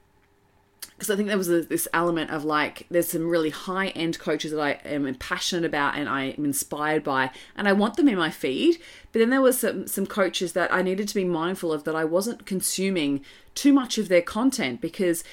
because 0.97 1.11
I 1.11 1.15
think 1.15 1.27
there 1.27 1.37
was 1.37 1.49
a, 1.49 1.61
this 1.61 1.87
element 1.93 2.31
of 2.31 2.43
like, 2.43 2.87
there's 2.89 3.09
some 3.09 3.29
really 3.29 3.51
high 3.51 3.89
end 3.89 4.17
coaches 4.17 4.51
that 4.51 4.59
I 4.59 4.71
am 4.83 5.13
passionate 5.15 5.63
about 5.63 5.95
and 5.95 6.09
I 6.09 6.29
am 6.29 6.43
inspired 6.43 7.03
by, 7.03 7.29
and 7.55 7.67
I 7.67 7.73
want 7.73 7.97
them 7.97 8.09
in 8.09 8.17
my 8.17 8.31
feed. 8.31 8.79
But 9.11 9.19
then 9.19 9.29
there 9.29 9.41
was 9.41 9.59
some 9.59 9.85
some 9.85 10.07
coaches 10.07 10.53
that 10.53 10.73
I 10.73 10.81
needed 10.81 11.07
to 11.09 11.15
be 11.15 11.23
mindful 11.23 11.71
of 11.71 11.83
that 11.83 11.95
I 11.95 12.03
wasn't 12.03 12.47
consuming 12.47 13.23
too 13.53 13.73
much 13.73 13.99
of 13.99 14.09
their 14.09 14.23
content 14.23 14.81
because 14.81 15.23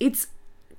it's 0.00 0.28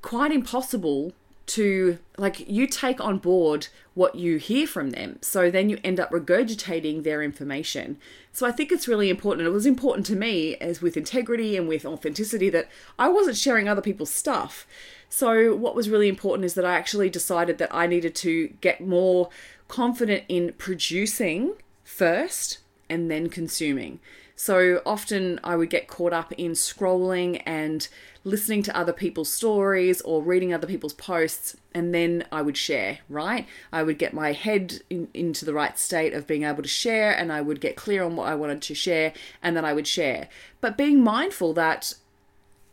quite 0.02 0.32
impossible 0.32 1.14
to 1.50 1.98
like 2.18 2.48
you 2.48 2.68
take 2.68 3.02
on 3.02 3.18
board 3.18 3.68
what 3.94 4.16
you 4.16 4.38
hear 4.38 4.68
from 4.68 4.92
them 4.92 5.18
so 5.22 5.50
then 5.50 5.70
you 5.70 5.80
end 5.84 6.00
up 6.00 6.12
regurgitating 6.12 7.04
their 7.04 7.22
information. 7.22 7.98
So 8.32 8.46
i 8.46 8.52
think 8.52 8.72
it's 8.72 8.88
really 8.88 9.10
important 9.10 9.48
it 9.48 9.52
was 9.52 9.66
important 9.66 10.06
to 10.08 10.16
me 10.16 10.56
as 10.58 10.82
with 10.82 10.96
integrity 10.96 11.58
and 11.58 11.68
with 11.68 11.86
authenticity 11.86 12.50
that 12.52 12.70
i 12.98 13.10
wasn't 13.10 13.38
sharing 13.38 13.68
other 13.68 13.82
people's 13.82 14.12
stuff. 14.12 14.68
So 15.10 15.56
what 15.56 15.76
was 15.76 15.90
really 15.90 16.08
important 16.08 16.46
is 16.46 16.54
that 16.54 16.66
i 16.66 16.76
actually 16.76 17.10
decided 17.10 17.58
that 17.58 17.74
i 17.74 17.88
needed 17.88 18.16
to 18.16 18.50
get 18.62 18.80
more 18.82 19.30
confident 19.68 20.24
in 20.30 20.54
producing 20.54 21.56
first 21.84 22.60
and 22.90 23.10
then 23.10 23.30
consuming 23.30 24.00
so 24.40 24.82
often 24.86 25.38
I 25.44 25.58
would 25.58 25.70
get 25.70 25.90
caught 25.90 26.14
up 26.14 26.32
in 26.38 26.54
scrolling 26.54 27.44
and 27.46 27.86
listening 28.24 28.64
to 28.64 28.78
other 28.78 28.94
people's 28.94 29.30
stories 29.30 30.00
or 30.00 30.24
reading 30.24 30.54
other 30.54 30.66
people's 30.66 30.94
posts, 30.94 31.58
and 31.74 31.94
then 31.94 32.24
I 32.32 32.42
would 32.42 32.56
share, 32.56 33.00
right? 33.10 33.46
I 33.74 33.84
would 33.84 34.00
get 34.00 34.14
my 34.14 34.32
head 34.32 34.80
in, 34.90 35.10
into 35.14 35.44
the 35.44 35.54
right 35.54 35.78
state 35.78 36.14
of 36.14 36.26
being 36.26 36.44
able 36.44 36.64
to 36.64 36.70
share, 36.70 37.12
and 37.12 37.34
I 37.34 37.42
would 37.42 37.60
get 37.60 37.76
clear 37.76 38.02
on 38.02 38.16
what 38.16 38.30
I 38.30 38.36
wanted 38.36 38.62
to 38.62 38.74
share, 38.74 39.12
and 39.44 39.58
then 39.58 39.66
I 39.66 39.74
would 39.74 39.88
share. 39.88 40.30
But 40.62 40.78
being 40.78 41.04
mindful 41.04 41.52
that 41.56 41.96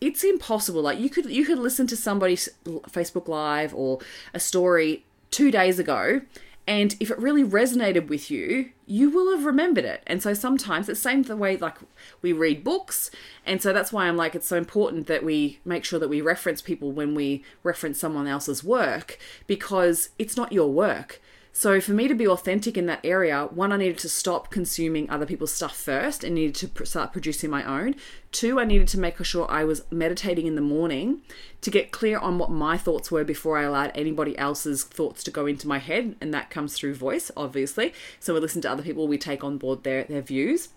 it's 0.00 0.22
impossible 0.22 0.82
like 0.82 1.00
you 1.00 1.10
could 1.10 1.24
you 1.26 1.44
could 1.44 1.58
listen 1.58 1.86
to 1.86 1.96
somebody's 1.96 2.50
facebook 2.64 3.26
live 3.28 3.74
or 3.74 3.98
a 4.34 4.38
story 4.38 5.04
two 5.30 5.50
days 5.50 5.78
ago 5.78 6.20
and 6.66 6.96
if 6.98 7.10
it 7.10 7.18
really 7.18 7.44
resonated 7.44 8.08
with 8.08 8.30
you, 8.30 8.70
you 8.86 9.10
will 9.10 9.34
have 9.34 9.44
remembered 9.44 9.84
it. 9.84 10.02
And 10.06 10.22
so 10.22 10.32
sometimes 10.32 10.88
it's 10.88 11.00
the 11.00 11.08
same 11.08 11.22
the 11.22 11.36
way 11.36 11.56
like 11.56 11.76
we 12.22 12.32
read 12.32 12.62
books. 12.62 13.10
And 13.44 13.60
so 13.60 13.72
that's 13.72 13.92
why 13.92 14.06
I'm 14.06 14.16
like 14.16 14.34
it's 14.34 14.46
so 14.46 14.56
important 14.56 15.08
that 15.08 15.24
we 15.24 15.58
make 15.64 15.84
sure 15.84 15.98
that 15.98 16.08
we 16.08 16.20
reference 16.20 16.62
people 16.62 16.92
when 16.92 17.14
we 17.14 17.44
reference 17.64 17.98
someone 17.98 18.28
else's 18.28 18.62
work 18.62 19.18
because 19.46 20.10
it's 20.18 20.36
not 20.36 20.52
your 20.52 20.70
work. 20.72 21.20
So 21.58 21.80
for 21.80 21.92
me 21.92 22.06
to 22.06 22.14
be 22.14 22.28
authentic 22.28 22.76
in 22.76 22.84
that 22.84 23.00
area, 23.02 23.46
one, 23.46 23.72
I 23.72 23.78
needed 23.78 23.96
to 24.00 24.10
stop 24.10 24.50
consuming 24.50 25.08
other 25.08 25.24
people's 25.24 25.54
stuff 25.54 25.74
first 25.74 26.22
and 26.22 26.34
needed 26.34 26.54
to 26.56 26.84
start 26.84 27.12
producing 27.12 27.48
my 27.48 27.64
own. 27.64 27.94
Two, 28.30 28.60
I 28.60 28.66
needed 28.66 28.88
to 28.88 29.00
make 29.00 29.24
sure 29.24 29.50
I 29.50 29.64
was 29.64 29.82
meditating 29.90 30.46
in 30.46 30.54
the 30.54 30.60
morning 30.60 31.22
to 31.62 31.70
get 31.70 31.92
clear 31.92 32.18
on 32.18 32.36
what 32.36 32.50
my 32.50 32.76
thoughts 32.76 33.10
were 33.10 33.24
before 33.24 33.56
I 33.56 33.62
allowed 33.62 33.92
anybody 33.94 34.36
else's 34.36 34.84
thoughts 34.84 35.24
to 35.24 35.30
go 35.30 35.46
into 35.46 35.66
my 35.66 35.78
head. 35.78 36.14
And 36.20 36.34
that 36.34 36.50
comes 36.50 36.74
through 36.74 36.94
voice, 36.94 37.30
obviously. 37.38 37.94
So 38.20 38.34
we 38.34 38.40
listen 38.40 38.60
to 38.60 38.70
other 38.70 38.82
people, 38.82 39.08
we 39.08 39.16
take 39.16 39.42
on 39.42 39.56
board 39.56 39.82
their, 39.82 40.04
their 40.04 40.20
views. 40.20 40.68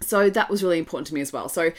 So 0.00 0.28
that 0.28 0.50
was 0.50 0.64
really 0.64 0.80
important 0.80 1.06
to 1.06 1.14
me 1.14 1.20
as 1.20 1.32
well. 1.32 1.48
So 1.48 1.70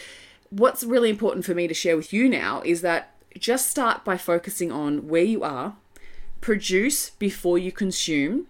what's 0.50 0.86
really 0.86 1.10
important 1.10 1.44
for 1.44 1.54
me 1.54 1.67
to 1.67 1.74
share 1.74 1.98
with 1.98 2.13
you 2.13 2.30
now 2.30 2.62
is 2.63 2.80
that 2.80 3.13
just 3.38 3.70
start 3.70 4.06
by 4.06 4.15
focusing 4.15 4.72
on 4.72 5.10
where 5.10 5.22
you 5.22 5.44
are 5.44 5.76
produce 6.41 7.12
before 7.12 7.58
you 7.58 7.71
consume 7.71 8.47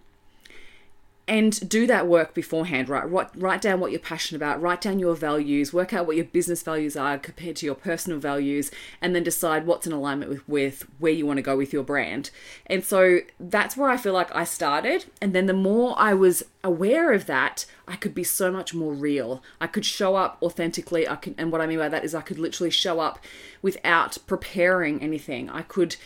and 1.28 1.68
do 1.68 1.86
that 1.86 2.08
work 2.08 2.34
beforehand 2.34 2.88
right? 2.88 3.08
Write, 3.08 3.28
write 3.36 3.62
down 3.62 3.78
what 3.78 3.92
you're 3.92 4.00
passionate 4.00 4.38
about 4.38 4.60
write 4.60 4.80
down 4.80 4.98
your 4.98 5.14
values 5.14 5.72
work 5.72 5.92
out 5.92 6.06
what 6.06 6.16
your 6.16 6.24
business 6.24 6.62
values 6.62 6.96
are 6.96 7.16
compared 7.16 7.56
to 7.56 7.66
your 7.66 7.76
personal 7.76 8.18
values 8.18 8.70
and 9.00 9.14
then 9.14 9.22
decide 9.22 9.64
what's 9.64 9.86
in 9.86 9.92
alignment 9.92 10.30
with, 10.30 10.48
with 10.48 10.86
where 10.98 11.12
you 11.12 11.24
want 11.24 11.36
to 11.36 11.42
go 11.42 11.56
with 11.56 11.72
your 11.72 11.84
brand. 11.84 12.30
And 12.66 12.84
so 12.84 13.20
that's 13.38 13.76
where 13.76 13.88
i 13.88 13.96
feel 13.96 14.12
like 14.12 14.34
i 14.34 14.44
started 14.44 15.04
and 15.20 15.32
then 15.32 15.46
the 15.46 15.52
more 15.52 15.94
i 15.96 16.12
was 16.12 16.42
aware 16.64 17.12
of 17.12 17.26
that 17.26 17.66
i 17.86 17.94
could 17.94 18.14
be 18.14 18.24
so 18.24 18.50
much 18.50 18.74
more 18.74 18.92
real. 18.92 19.42
I 19.60 19.68
could 19.68 19.86
show 19.86 20.16
up 20.16 20.38
authentically 20.42 21.08
i 21.08 21.16
can 21.16 21.34
and 21.38 21.52
what 21.52 21.60
i 21.60 21.66
mean 21.66 21.78
by 21.78 21.88
that 21.88 22.04
is 22.04 22.14
i 22.14 22.20
could 22.20 22.38
literally 22.38 22.70
show 22.70 22.98
up 22.98 23.20
without 23.62 24.18
preparing 24.26 25.00
anything. 25.00 25.48
I 25.50 25.62
could 25.62 25.96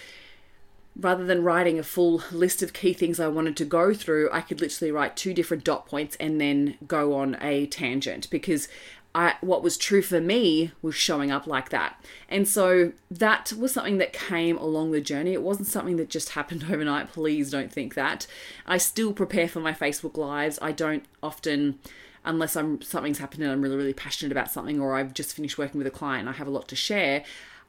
rather 0.98 1.24
than 1.24 1.44
writing 1.44 1.78
a 1.78 1.82
full 1.82 2.22
list 2.32 2.62
of 2.62 2.72
key 2.72 2.92
things 2.92 3.20
I 3.20 3.28
wanted 3.28 3.56
to 3.58 3.64
go 3.64 3.92
through, 3.92 4.30
I 4.32 4.40
could 4.40 4.60
literally 4.60 4.90
write 4.90 5.16
two 5.16 5.34
different 5.34 5.64
dot 5.64 5.86
points 5.86 6.16
and 6.16 6.40
then 6.40 6.76
go 6.86 7.14
on 7.14 7.36
a 7.40 7.66
tangent 7.66 8.30
because 8.30 8.68
I, 9.14 9.36
what 9.40 9.62
was 9.62 9.78
true 9.78 10.02
for 10.02 10.20
me 10.20 10.72
was 10.82 10.94
showing 10.94 11.30
up 11.30 11.46
like 11.46 11.70
that. 11.70 12.02
And 12.28 12.46
so 12.46 12.92
that 13.10 13.52
was 13.54 13.72
something 13.72 13.98
that 13.98 14.12
came 14.12 14.58
along 14.58 14.90
the 14.90 15.00
journey. 15.00 15.32
It 15.32 15.42
wasn't 15.42 15.68
something 15.68 15.96
that 15.96 16.10
just 16.10 16.30
happened 16.30 16.66
overnight. 16.70 17.12
Please 17.12 17.50
don't 17.50 17.72
think 17.72 17.94
that. 17.94 18.26
I 18.66 18.78
still 18.78 19.12
prepare 19.12 19.48
for 19.48 19.60
my 19.60 19.72
Facebook 19.72 20.16
Lives. 20.16 20.58
I 20.60 20.72
don't 20.72 21.04
often 21.22 21.78
unless 22.24 22.56
I'm 22.56 22.82
something's 22.82 23.18
happened 23.18 23.44
and 23.44 23.52
I'm 23.52 23.62
really 23.62 23.76
really 23.76 23.94
passionate 23.94 24.32
about 24.32 24.50
something 24.50 24.80
or 24.80 24.96
I've 24.96 25.14
just 25.14 25.36
finished 25.36 25.58
working 25.58 25.78
with 25.78 25.86
a 25.86 25.92
client 25.92 26.28
I 26.28 26.32
have 26.32 26.48
a 26.48 26.50
lot 26.50 26.66
to 26.68 26.76
share. 26.76 27.22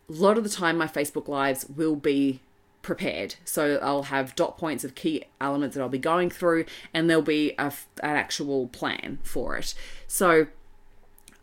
A 0.09 0.13
lot 0.13 0.37
of 0.37 0.43
the 0.43 0.49
time 0.49 0.77
my 0.77 0.87
Facebook 0.87 1.27
Lives 1.27 1.65
will 1.69 1.95
be 1.95 2.41
prepared. 2.81 3.35
So 3.45 3.79
I'll 3.81 4.03
have 4.03 4.35
dot 4.35 4.57
points 4.57 4.83
of 4.83 4.95
key 4.95 5.25
elements 5.41 5.75
that 5.75 5.81
I'll 5.81 5.89
be 5.89 5.97
going 5.97 6.29
through, 6.29 6.65
and 6.93 7.09
there'll 7.09 7.21
be 7.21 7.53
a, 7.57 7.73
an 8.03 8.15
actual 8.15 8.67
plan 8.67 9.19
for 9.23 9.57
it. 9.57 9.73
So 10.07 10.47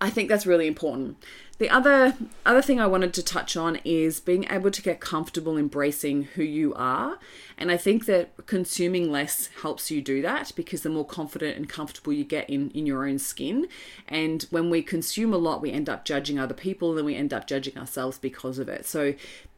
I 0.01 0.11
think 0.11 0.29
that's 0.29 0.47
really 0.47 0.67
important. 0.67 1.17
The 1.59 1.71
other 1.71 2.17
other 2.45 2.61
thing 2.61 2.81
I 2.81 2.87
wanted 2.89 3.15
to 3.15 3.23
touch 3.23 3.57
on 3.57 3.79
is 3.85 4.19
being 4.19 4.45
able 4.51 4.73
to 4.73 4.83
get 4.83 4.99
comfortable 4.99 5.57
embracing 5.57 6.25
who 6.35 6.43
you 6.43 6.75
are. 6.75 7.19
And 7.57 7.71
I 7.71 7.77
think 7.77 8.07
that 8.07 8.47
consuming 8.47 9.13
less 9.13 9.49
helps 9.63 9.89
you 9.91 10.03
do 10.03 10.21
that 10.23 10.51
because 10.57 10.83
the 10.83 10.91
more 10.91 11.07
confident 11.07 11.57
and 11.57 11.69
comfortable 11.69 12.13
you 12.13 12.25
get 12.25 12.51
in, 12.51 12.71
in 12.71 12.87
your 12.87 13.07
own 13.07 13.21
skin. 13.21 13.69
And 14.09 14.43
when 14.51 14.69
we 14.69 14.83
consume 14.83 15.33
a 15.33 15.39
lot, 15.39 15.63
we 15.63 15.71
end 15.71 15.89
up 15.89 16.05
judging 16.05 16.41
other 16.41 16.55
people 16.55 16.91
and 16.91 16.99
then 16.99 17.05
we 17.05 17.15
end 17.15 17.33
up 17.33 17.47
judging 17.47 17.79
ourselves 17.79 18.19
because 18.19 18.59
of 18.59 18.69
it. 18.69 18.85
So 18.85 19.15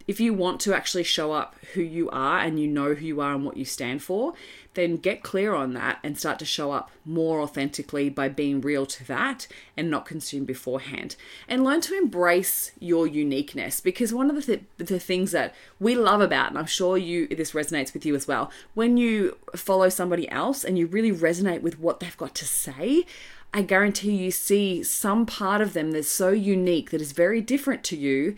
if 0.06 0.20
you 0.20 0.32
want 0.32 0.60
to 0.60 0.74
actually 0.74 1.02
show 1.02 1.32
up 1.32 1.56
who 1.74 1.82
you 1.82 2.08
are 2.10 2.38
and 2.38 2.60
you 2.60 2.68
know 2.68 2.94
who 2.94 3.04
you 3.04 3.20
are 3.20 3.34
and 3.34 3.44
what 3.44 3.56
you 3.56 3.64
stand 3.64 4.02
for, 4.02 4.34
then 4.74 4.96
get 4.96 5.22
clear 5.22 5.54
on 5.54 5.72
that 5.72 5.98
and 6.04 6.18
start 6.18 6.38
to 6.38 6.44
show 6.44 6.70
up 6.70 6.90
more 7.04 7.40
authentically 7.40 8.08
by 8.08 8.28
being 8.28 8.60
real 8.60 8.86
to 8.86 9.04
that 9.06 9.48
and 9.76 9.90
not 9.90 10.06
consume 10.06 10.44
beforehand. 10.44 11.16
And 11.48 11.64
learn 11.64 11.80
to 11.82 11.96
embrace 11.96 12.70
your 12.78 13.06
uniqueness 13.06 13.80
because 13.80 14.14
one 14.14 14.30
of 14.30 14.36
the, 14.36 14.42
th- 14.42 14.64
the 14.76 15.00
things 15.00 15.32
that 15.32 15.54
we 15.80 15.94
love 15.96 16.20
about, 16.20 16.50
and 16.50 16.58
I'm 16.58 16.66
sure 16.66 16.96
you 16.96 17.26
this 17.26 17.52
resonates 17.52 17.92
with 17.92 18.06
you 18.06 18.14
as 18.14 18.28
well, 18.28 18.50
when 18.74 18.96
you 18.96 19.36
follow 19.56 19.88
somebody 19.88 20.30
else 20.30 20.62
and 20.62 20.78
you 20.78 20.86
really 20.86 21.12
resonate 21.12 21.62
with 21.62 21.80
what 21.80 21.98
they've 21.98 22.16
got 22.16 22.34
to 22.36 22.44
say, 22.44 23.06
I 23.52 23.62
guarantee 23.62 24.12
you 24.12 24.30
see 24.30 24.82
some 24.82 25.24
part 25.24 25.62
of 25.62 25.72
them 25.72 25.92
that's 25.92 26.08
so 26.08 26.28
unique 26.28 26.90
that 26.90 27.00
is 27.00 27.12
very 27.12 27.40
different 27.40 27.82
to 27.84 27.96
you 27.96 28.36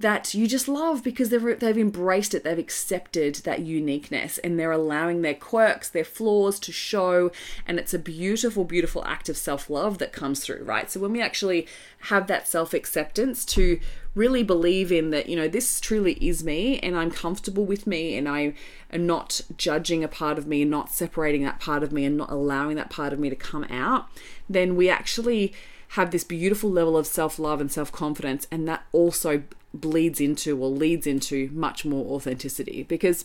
that 0.00 0.32
you 0.32 0.46
just 0.46 0.66
love 0.66 1.04
because 1.04 1.28
they've, 1.28 1.60
they've 1.60 1.76
embraced 1.76 2.34
it, 2.34 2.42
they've 2.42 2.58
accepted 2.58 3.36
that 3.36 3.60
uniqueness, 3.60 4.38
and 4.38 4.58
they're 4.58 4.72
allowing 4.72 5.20
their 5.20 5.34
quirks, 5.34 5.90
their 5.90 6.04
flaws 6.04 6.58
to 6.58 6.72
show. 6.72 7.30
And 7.66 7.78
it's 7.78 7.92
a 7.92 7.98
beautiful, 7.98 8.64
beautiful 8.64 9.04
act 9.04 9.28
of 9.28 9.36
self 9.36 9.68
love 9.68 9.98
that 9.98 10.12
comes 10.12 10.40
through, 10.40 10.64
right? 10.64 10.90
So 10.90 11.00
when 11.00 11.12
we 11.12 11.20
actually 11.20 11.66
have 12.04 12.26
that 12.28 12.48
self 12.48 12.72
acceptance 12.72 13.44
to 13.46 13.78
really 14.14 14.42
believe 14.42 14.90
in 14.90 15.10
that, 15.10 15.28
you 15.28 15.36
know, 15.36 15.48
this 15.48 15.80
truly 15.80 16.14
is 16.14 16.42
me 16.42 16.78
and 16.80 16.96
I'm 16.96 17.10
comfortable 17.10 17.66
with 17.66 17.86
me 17.86 18.16
and 18.16 18.28
I 18.28 18.54
am 18.90 19.06
not 19.06 19.42
judging 19.56 20.02
a 20.02 20.08
part 20.08 20.38
of 20.38 20.46
me 20.46 20.62
and 20.62 20.70
not 20.70 20.90
separating 20.90 21.44
that 21.44 21.60
part 21.60 21.82
of 21.82 21.92
me 21.92 22.06
and 22.06 22.16
not 22.16 22.30
allowing 22.30 22.76
that 22.76 22.90
part 22.90 23.12
of 23.12 23.18
me 23.18 23.28
to 23.30 23.36
come 23.36 23.64
out, 23.64 24.08
then 24.48 24.76
we 24.76 24.88
actually 24.88 25.52
have 25.88 26.10
this 26.10 26.24
beautiful 26.24 26.70
level 26.70 26.96
of 26.96 27.06
self 27.06 27.38
love 27.38 27.60
and 27.60 27.70
self 27.70 27.92
confidence, 27.92 28.46
and 28.50 28.66
that 28.66 28.84
also 28.92 29.42
bleeds 29.72 30.20
into 30.20 30.60
or 30.62 30.68
leads 30.68 31.06
into 31.06 31.48
much 31.52 31.84
more 31.84 32.14
authenticity. 32.14 32.82
Because 32.82 33.24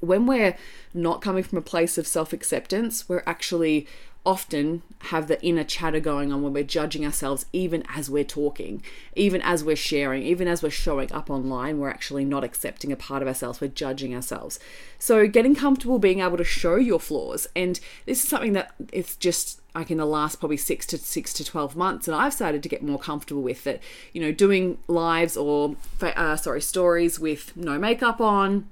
when 0.00 0.26
we're 0.26 0.56
not 0.92 1.22
coming 1.22 1.42
from 1.42 1.58
a 1.58 1.62
place 1.62 1.98
of 1.98 2.06
self 2.06 2.32
acceptance, 2.32 3.08
we're 3.08 3.22
actually 3.26 3.86
often 4.26 4.82
have 4.98 5.28
the 5.28 5.40
inner 5.42 5.62
chatter 5.62 6.00
going 6.00 6.32
on 6.32 6.42
when 6.42 6.52
we're 6.52 6.64
judging 6.64 7.06
ourselves, 7.06 7.46
even 7.52 7.84
as 7.94 8.10
we're 8.10 8.24
talking, 8.24 8.82
even 9.14 9.40
as 9.40 9.62
we're 9.62 9.76
sharing, 9.76 10.24
even 10.24 10.48
as 10.48 10.64
we're 10.64 10.70
showing 10.70 11.10
up 11.12 11.30
online, 11.30 11.78
we're 11.78 11.88
actually 11.88 12.24
not 12.24 12.42
accepting 12.42 12.90
a 12.90 12.96
part 12.96 13.22
of 13.22 13.28
ourselves, 13.28 13.60
we're 13.60 13.68
judging 13.68 14.14
ourselves. 14.14 14.58
So, 14.98 15.28
getting 15.28 15.54
comfortable 15.54 16.00
being 16.00 16.20
able 16.20 16.36
to 16.38 16.44
show 16.44 16.74
your 16.74 16.98
flaws, 16.98 17.46
and 17.54 17.78
this 18.04 18.24
is 18.24 18.28
something 18.28 18.52
that 18.54 18.74
it's 18.92 19.16
just 19.16 19.60
like 19.76 19.90
in 19.90 19.98
the 19.98 20.06
last 20.06 20.40
probably 20.40 20.56
six 20.56 20.86
to 20.86 20.98
six 20.98 21.34
to 21.34 21.44
12 21.44 21.76
months 21.76 22.08
and 22.08 22.16
i've 22.16 22.32
started 22.32 22.62
to 22.62 22.68
get 22.68 22.82
more 22.82 22.98
comfortable 22.98 23.42
with 23.42 23.66
it 23.66 23.82
you 24.14 24.22
know 24.22 24.32
doing 24.32 24.78
lives 24.88 25.36
or 25.36 25.76
uh, 26.00 26.34
sorry 26.34 26.62
stories 26.62 27.20
with 27.20 27.54
no 27.58 27.78
makeup 27.78 28.18
on 28.18 28.66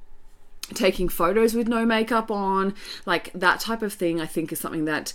taking 0.73 1.11
photos 1.11 1.53
with 1.53 1.69
no 1.69 1.85
makeup 1.85 2.31
on 2.31 2.75
like 3.05 3.31
that 3.35 3.61
type 3.61 3.83
of 3.83 3.93
thing 3.93 4.19
i 4.19 4.25
think 4.25 4.51
is 4.51 4.59
something 4.59 4.87
that 4.87 5.13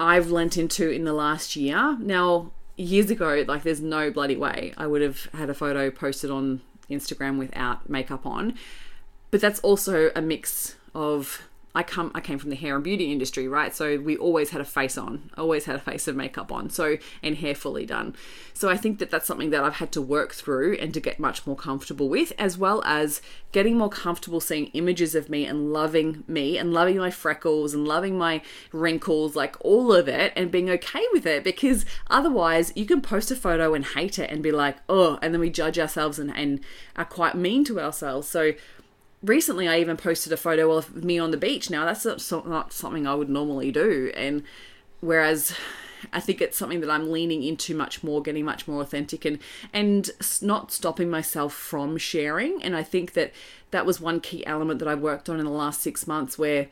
i've 0.00 0.30
lent 0.30 0.56
into 0.56 0.90
in 0.90 1.04
the 1.04 1.12
last 1.12 1.54
year. 1.54 1.96
Now 2.00 2.50
years 2.76 3.10
ago 3.10 3.44
like 3.46 3.62
there's 3.62 3.82
no 3.82 4.10
bloody 4.10 4.36
way 4.36 4.72
i 4.78 4.86
would 4.86 5.02
have 5.02 5.28
had 5.34 5.50
a 5.50 5.54
photo 5.54 5.90
posted 5.90 6.30
on 6.30 6.62
instagram 6.90 7.38
without 7.38 7.88
makeup 7.88 8.26
on. 8.26 8.54
But 9.30 9.40
that's 9.40 9.60
also 9.60 10.10
a 10.16 10.20
mix 10.20 10.74
of 10.94 11.42
I 11.74 11.84
come 11.84 12.10
I 12.14 12.20
came 12.20 12.38
from 12.38 12.50
the 12.50 12.56
hair 12.56 12.74
and 12.74 12.82
beauty 12.82 13.12
industry, 13.12 13.46
right? 13.46 13.74
So 13.74 13.98
we 13.98 14.16
always 14.16 14.50
had 14.50 14.60
a 14.60 14.64
face 14.64 14.98
on, 14.98 15.30
always 15.36 15.66
had 15.66 15.76
a 15.76 15.80
face 15.80 16.08
of 16.08 16.16
makeup 16.16 16.50
on, 16.50 16.68
so 16.68 16.96
and 17.22 17.36
hair 17.36 17.54
fully 17.54 17.86
done. 17.86 18.16
So 18.52 18.68
I 18.68 18.76
think 18.76 18.98
that 18.98 19.10
that's 19.10 19.26
something 19.26 19.50
that 19.50 19.62
I've 19.62 19.76
had 19.76 19.92
to 19.92 20.02
work 20.02 20.32
through 20.32 20.76
and 20.80 20.92
to 20.94 21.00
get 21.00 21.20
much 21.20 21.46
more 21.46 21.56
comfortable 21.56 22.08
with, 22.08 22.32
as 22.38 22.58
well 22.58 22.82
as 22.84 23.22
getting 23.52 23.78
more 23.78 23.88
comfortable 23.88 24.40
seeing 24.40 24.66
images 24.68 25.14
of 25.14 25.28
me 25.28 25.46
and 25.46 25.72
loving 25.72 26.24
me 26.26 26.58
and 26.58 26.72
loving 26.72 26.98
my 26.98 27.10
freckles 27.10 27.72
and 27.72 27.86
loving 27.86 28.18
my 28.18 28.42
wrinkles, 28.72 29.36
like 29.36 29.56
all 29.60 29.92
of 29.92 30.08
it, 30.08 30.32
and 30.34 30.50
being 30.50 30.68
okay 30.70 31.04
with 31.12 31.24
it. 31.24 31.44
Because 31.44 31.86
otherwise, 32.08 32.72
you 32.74 32.84
can 32.84 33.00
post 33.00 33.30
a 33.30 33.36
photo 33.36 33.74
and 33.74 33.84
hate 33.84 34.18
it 34.18 34.30
and 34.30 34.42
be 34.42 34.52
like, 34.52 34.78
oh, 34.88 35.18
and 35.22 35.32
then 35.32 35.40
we 35.40 35.50
judge 35.50 35.78
ourselves 35.78 36.18
and, 36.18 36.36
and 36.36 36.60
are 36.96 37.04
quite 37.04 37.36
mean 37.36 37.64
to 37.64 37.80
ourselves. 37.80 38.28
So 38.28 38.52
recently 39.22 39.68
I 39.68 39.78
even 39.78 39.96
posted 39.96 40.32
a 40.32 40.36
photo 40.36 40.72
of 40.72 41.04
me 41.04 41.18
on 41.18 41.30
the 41.30 41.36
beach. 41.36 41.70
Now 41.70 41.84
that's 41.84 42.04
not 42.04 42.72
something 42.72 43.06
I 43.06 43.14
would 43.14 43.28
normally 43.28 43.70
do, 43.70 44.12
and 44.14 44.42
whereas 45.00 45.54
I 46.12 46.20
think 46.20 46.40
it's 46.40 46.56
something 46.56 46.80
that 46.80 46.90
I'm 46.90 47.10
leaning 47.10 47.42
into 47.42 47.74
much 47.74 48.02
more, 48.02 48.22
getting 48.22 48.44
much 48.44 48.66
more 48.66 48.80
authentic, 48.80 49.24
and 49.24 49.38
and 49.72 50.10
not 50.40 50.72
stopping 50.72 51.10
myself 51.10 51.52
from 51.52 51.98
sharing. 51.98 52.62
And 52.62 52.74
I 52.74 52.82
think 52.82 53.12
that 53.12 53.32
that 53.70 53.86
was 53.86 54.00
one 54.00 54.20
key 54.20 54.44
element 54.46 54.78
that 54.78 54.88
I 54.88 54.94
worked 54.94 55.28
on 55.28 55.38
in 55.38 55.44
the 55.44 55.50
last 55.50 55.80
six 55.80 56.06
months, 56.06 56.38
where 56.38 56.68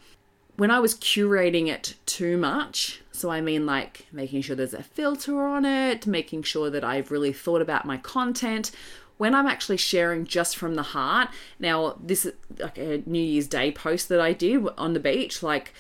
when 0.57 0.71
I 0.71 0.81
was 0.81 0.97
curating 0.97 1.69
it 1.69 1.95
too 2.05 2.37
much, 2.37 3.01
so 3.13 3.31
I 3.31 3.41
mean 3.41 3.65
like 3.67 4.07
making 4.11 4.43
sure 4.43 4.57
there's 4.57 4.75
a 4.75 4.83
filter 4.83 5.43
on 5.43 5.65
it, 5.65 6.07
making 6.07 6.43
sure 6.43 6.69
that 6.71 6.83
I've 6.83 7.11
really 7.11 7.33
thought 7.33 7.63
about 7.63 7.85
my 7.85 7.99
content, 7.99 8.73
when 9.19 9.35
I'm 9.35 9.47
actually 9.47 9.77
sharing 9.77 10.25
just 10.25 10.57
from 10.57 10.75
the 10.75 10.83
heart, 10.83 11.29
now 11.59 11.97
this 12.03 12.25
is 12.25 12.33
like 12.59 12.79
a 12.79 13.03
New 13.05 13.23
Year's 13.23 13.47
Day 13.47 13.71
post 13.71 14.09
that 14.09 14.21
I 14.21 14.33
did 14.33 14.67
on 14.79 14.95
the 14.95 15.01
beach, 15.01 15.43
like 15.43 15.75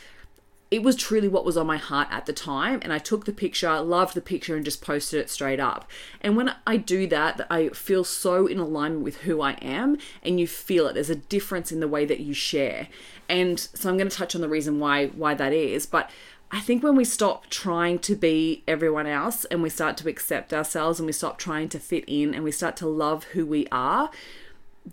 it 0.70 0.83
was 0.83 0.96
truly 0.96 1.29
what 1.29 1.44
was 1.44 1.57
on 1.57 1.66
my 1.66 1.79
heart 1.79 2.09
at 2.11 2.27
the 2.27 2.33
time 2.33 2.79
and 2.83 2.92
i 2.92 2.98
took 2.98 3.24
the 3.24 3.33
picture 3.33 3.81
loved 3.81 4.14
the 4.14 4.20
picture 4.20 4.55
and 4.55 4.64
just 4.64 4.83
posted 4.83 5.18
it 5.20 5.31
straight 5.31 5.61
up. 5.61 5.88
And 6.20 6.37
when 6.37 6.55
i 6.66 6.77
do 6.77 7.07
that 7.07 7.46
i 7.51 7.68
feel 7.70 8.05
so 8.05 8.46
in 8.46 8.59
alignment 8.59 9.03
with 9.03 9.18
who 9.18 9.40
i 9.40 9.53
am 9.53 9.96
and 10.22 10.38
you 10.38 10.46
feel 10.46 10.87
it. 10.87 10.94
There's 10.94 11.11
a 11.11 11.14
difference 11.14 11.72
in 11.72 11.81
the 11.81 11.88
way 11.88 12.05
that 12.05 12.20
you 12.20 12.35
share. 12.35 12.88
And 13.29 13.59
so 13.59 13.88
i'm 13.88 13.96
going 13.96 14.09
to 14.11 14.16
touch 14.16 14.35
on 14.35 14.40
the 14.40 14.48
reason 14.48 14.79
why 14.79 15.07
why 15.07 15.35
that 15.35 15.53
is 15.53 15.87
but 15.87 16.11
I 16.50 16.61
think 16.61 16.82
when 16.82 16.96
we 16.96 17.04
stop 17.04 17.48
trying 17.50 17.98
to 18.00 18.16
be 18.16 18.62
everyone 18.66 19.06
else 19.06 19.44
and 19.46 19.62
we 19.62 19.68
start 19.68 19.96
to 19.98 20.08
accept 20.08 20.54
ourselves 20.54 20.98
and 20.98 21.06
we 21.06 21.12
stop 21.12 21.38
trying 21.38 21.68
to 21.70 21.78
fit 21.78 22.04
in 22.06 22.34
and 22.34 22.42
we 22.42 22.52
start 22.52 22.76
to 22.76 22.87
love 22.87 23.24
who 23.24 23.44
we 23.44 23.66
are, 23.70 24.11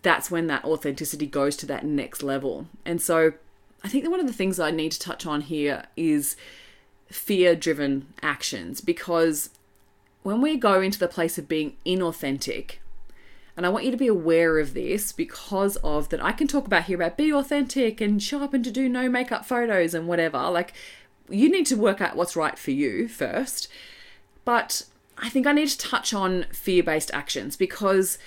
that's 0.02 0.30
when 0.30 0.48
that 0.48 0.66
authenticity 0.66 1.26
goes 1.26 1.56
to 1.58 1.66
that 1.68 1.86
next 1.86 2.22
level. 2.22 2.68
And 2.84 3.02
so 3.02 3.34
I 3.84 3.88
think 3.88 4.04
that 4.04 4.10
one 4.10 4.20
of 4.20 4.28
the 4.28 4.34
things 4.34 4.60
I 4.60 4.72
need 4.72 4.92
to 4.94 5.00
touch 5.00 5.26
on 5.26 5.42
here 5.42 5.86
is 5.96 6.36
fear 7.08 7.56
driven 7.56 8.08
actions 8.22 8.82
because 8.82 9.52
when 10.24 10.42
we 10.42 10.58
go 10.58 10.82
into 10.82 11.00
the 11.00 11.08
place 11.08 11.38
of 11.38 11.48
being 11.48 11.78
inauthentic, 11.86 12.80
and 13.56 13.66
I 13.66 13.70
want 13.70 13.86
you 13.86 13.92
to 13.92 13.98
be 13.98 14.08
aware 14.08 14.60
of 14.60 14.74
this 14.74 15.14
because 15.14 15.78
of 15.78 16.10
that 16.10 16.22
I 16.22 16.34
can 16.34 16.48
talk 16.48 16.66
about 16.66 16.86
here 16.86 16.98
about 16.98 17.16
be 17.16 17.32
authentic 17.32 18.02
and 18.02 18.22
show 18.22 18.44
up 18.44 18.54
and 18.54 18.64
to 18.66 18.72
do 18.72 18.90
no 18.90 19.08
makeup 19.08 19.46
photos 19.46 19.94
and 19.94 20.08
whatever. 20.08 20.50
Like 20.50 20.74
you 21.30 21.50
need 21.50 21.66
to 21.68 21.76
work 21.76 22.02
out 22.02 22.16
what's 22.16 22.36
right 22.36 22.58
for 22.58 22.72
you 22.72 23.08
first. 23.08 23.68
But 24.44 24.84
I 25.18 25.30
think 25.30 25.48
I 25.48 25.54
need 25.54 25.70
to 25.70 25.78
touch 25.78 26.14
on 26.14 26.46
fear 26.52 26.84
based 26.84 27.12
actions 27.14 27.56
because 27.56 28.18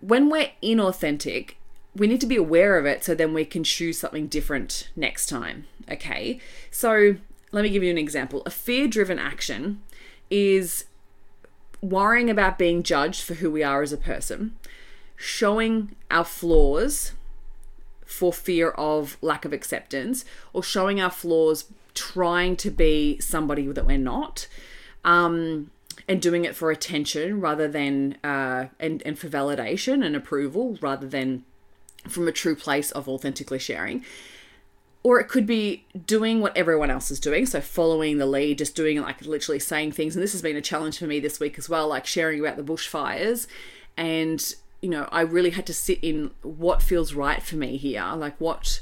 when 0.00 0.28
we're 0.28 0.50
inauthentic, 0.62 1.54
we 1.94 2.06
need 2.06 2.20
to 2.20 2.26
be 2.26 2.36
aware 2.36 2.78
of 2.78 2.86
it 2.86 3.04
so 3.04 3.14
then 3.14 3.32
we 3.32 3.44
can 3.44 3.64
choose 3.64 3.98
something 3.98 4.26
different 4.26 4.90
next 4.96 5.26
time. 5.26 5.66
Okay, 5.90 6.40
so 6.70 7.16
let 7.52 7.62
me 7.62 7.70
give 7.70 7.82
you 7.82 7.90
an 7.90 7.98
example. 7.98 8.42
A 8.44 8.50
fear 8.50 8.88
driven 8.88 9.18
action 9.18 9.82
is 10.30 10.86
worrying 11.80 12.28
about 12.28 12.58
being 12.58 12.82
judged 12.82 13.22
for 13.22 13.34
who 13.34 13.50
we 13.50 13.62
are 13.62 13.82
as 13.82 13.92
a 13.92 13.98
person, 13.98 14.56
showing 15.14 15.94
our 16.10 16.24
flaws 16.24 17.12
for 18.04 18.32
fear 18.32 18.70
of 18.70 19.16
lack 19.20 19.44
of 19.44 19.52
acceptance, 19.52 20.24
or 20.52 20.62
showing 20.62 21.00
our 21.00 21.10
flaws 21.10 21.66
trying 21.96 22.54
to 22.56 22.70
be 22.70 23.18
somebody 23.18 23.66
that 23.66 23.86
we're 23.86 23.98
not. 23.98 24.46
Um, 25.04 25.70
and 26.08 26.22
doing 26.22 26.44
it 26.44 26.54
for 26.54 26.70
attention 26.70 27.40
rather 27.40 27.66
than 27.66 28.16
uh, 28.22 28.66
and 28.78 29.02
and 29.04 29.18
for 29.18 29.28
validation 29.28 30.04
and 30.04 30.14
approval 30.14 30.78
rather 30.80 31.06
than 31.08 31.44
from 32.08 32.28
a 32.28 32.32
true 32.32 32.54
place 32.54 32.90
of 32.92 33.08
authentically 33.08 33.58
sharing. 33.58 34.04
Or 35.02 35.20
it 35.20 35.28
could 35.28 35.46
be 35.46 35.84
doing 36.06 36.40
what 36.40 36.56
everyone 36.56 36.90
else 36.90 37.12
is 37.12 37.20
doing, 37.20 37.46
so 37.46 37.60
following 37.60 38.18
the 38.18 38.26
lead, 38.26 38.58
just 38.58 38.74
doing 38.74 39.00
like 39.00 39.22
literally 39.24 39.60
saying 39.60 39.92
things. 39.92 40.16
And 40.16 40.22
this 40.22 40.32
has 40.32 40.42
been 40.42 40.56
a 40.56 40.60
challenge 40.60 40.98
for 40.98 41.06
me 41.06 41.20
this 41.20 41.38
week 41.38 41.58
as 41.58 41.68
well, 41.68 41.86
like 41.88 42.06
sharing 42.06 42.40
about 42.40 42.56
the 42.56 42.64
bushfires. 42.64 43.46
And, 43.96 44.54
you 44.82 44.88
know, 44.88 45.08
I 45.12 45.20
really 45.20 45.50
had 45.50 45.64
to 45.66 45.74
sit 45.74 46.00
in 46.02 46.32
what 46.42 46.82
feels 46.82 47.14
right 47.14 47.40
for 47.40 47.54
me 47.54 47.76
here. 47.76 48.04
Like, 48.16 48.34
what 48.40 48.80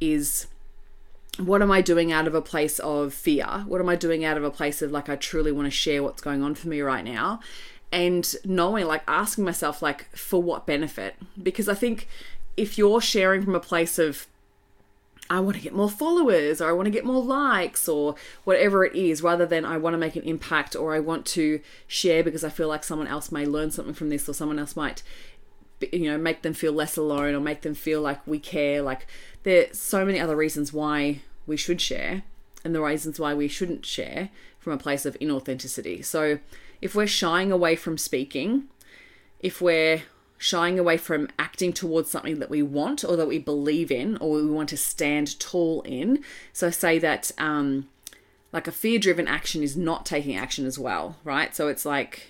is 0.00 0.46
what 1.38 1.62
am 1.62 1.70
I 1.70 1.80
doing 1.80 2.12
out 2.12 2.26
of 2.26 2.34
a 2.34 2.42
place 2.42 2.78
of 2.78 3.12
fear? 3.12 3.64
What 3.66 3.80
am 3.80 3.88
I 3.88 3.96
doing 3.96 4.24
out 4.24 4.36
of 4.36 4.44
a 4.44 4.50
place 4.50 4.82
of 4.82 4.92
like, 4.92 5.08
I 5.08 5.16
truly 5.16 5.52
want 5.52 5.66
to 5.66 5.70
share 5.70 6.02
what's 6.02 6.22
going 6.22 6.42
on 6.42 6.54
for 6.54 6.68
me 6.68 6.80
right 6.80 7.04
now? 7.04 7.40
And 7.92 8.34
knowing, 8.44 8.86
like, 8.86 9.02
asking 9.06 9.44
myself, 9.44 9.80
like, 9.80 10.14
for 10.16 10.42
what 10.42 10.66
benefit? 10.66 11.14
Because 11.40 11.68
I 11.68 11.74
think 11.74 12.08
if 12.56 12.76
you're 12.76 13.00
sharing 13.00 13.44
from 13.44 13.54
a 13.54 13.60
place 13.60 13.98
of, 14.00 14.26
I 15.30 15.40
want 15.40 15.56
to 15.56 15.62
get 15.62 15.74
more 15.74 15.88
followers 15.88 16.60
or 16.60 16.68
I 16.68 16.72
want 16.72 16.86
to 16.86 16.90
get 16.90 17.04
more 17.04 17.22
likes 17.22 17.88
or 17.88 18.16
whatever 18.42 18.84
it 18.84 18.94
is, 18.94 19.22
rather 19.22 19.46
than 19.46 19.64
I 19.64 19.76
want 19.78 19.94
to 19.94 19.98
make 19.98 20.16
an 20.16 20.22
impact 20.22 20.74
or 20.74 20.94
I 20.94 21.00
want 21.00 21.24
to 21.26 21.60
share 21.86 22.24
because 22.24 22.44
I 22.44 22.48
feel 22.48 22.68
like 22.68 22.84
someone 22.84 23.06
else 23.06 23.30
may 23.30 23.46
learn 23.46 23.70
something 23.70 23.94
from 23.94 24.08
this 24.08 24.28
or 24.28 24.34
someone 24.34 24.58
else 24.58 24.74
might, 24.74 25.02
you 25.92 26.10
know, 26.10 26.18
make 26.18 26.42
them 26.42 26.54
feel 26.54 26.72
less 26.72 26.96
alone 26.96 27.34
or 27.34 27.40
make 27.40 27.62
them 27.62 27.74
feel 27.74 28.00
like 28.00 28.24
we 28.26 28.38
care. 28.38 28.82
Like 28.82 29.06
there's 29.42 29.78
so 29.78 30.04
many 30.04 30.20
other 30.20 30.36
reasons 30.36 30.72
why 30.72 31.20
we 31.46 31.56
should 31.56 31.80
share 31.80 32.22
and 32.64 32.74
the 32.74 32.82
reasons 32.82 33.20
why 33.20 33.34
we 33.34 33.48
shouldn't 33.48 33.84
share 33.84 34.30
from 34.58 34.72
a 34.72 34.78
place 34.78 35.04
of 35.04 35.18
inauthenticity. 35.20 36.04
So 36.04 36.38
if 36.80 36.94
we're 36.94 37.06
shying 37.06 37.52
away 37.52 37.76
from 37.76 37.98
speaking, 37.98 38.64
if 39.40 39.60
we're 39.60 40.02
shying 40.44 40.78
away 40.78 40.96
from 40.96 41.28
acting 41.38 41.72
towards 41.72 42.10
something 42.10 42.38
that 42.38 42.50
we 42.50 42.62
want 42.62 43.02
or 43.02 43.16
that 43.16 43.26
we 43.26 43.38
believe 43.38 43.90
in 43.90 44.16
or 44.18 44.32
we 44.32 44.46
want 44.46 44.68
to 44.68 44.76
stand 44.76 45.38
tall 45.40 45.80
in. 45.82 46.22
So, 46.52 46.70
say 46.70 46.98
that 46.98 47.32
um, 47.38 47.88
like 48.52 48.68
a 48.68 48.72
fear 48.72 48.98
driven 48.98 49.26
action 49.26 49.62
is 49.62 49.76
not 49.76 50.04
taking 50.04 50.36
action 50.36 50.66
as 50.66 50.78
well, 50.78 51.16
right? 51.24 51.54
So, 51.54 51.68
it's 51.68 51.86
like 51.86 52.28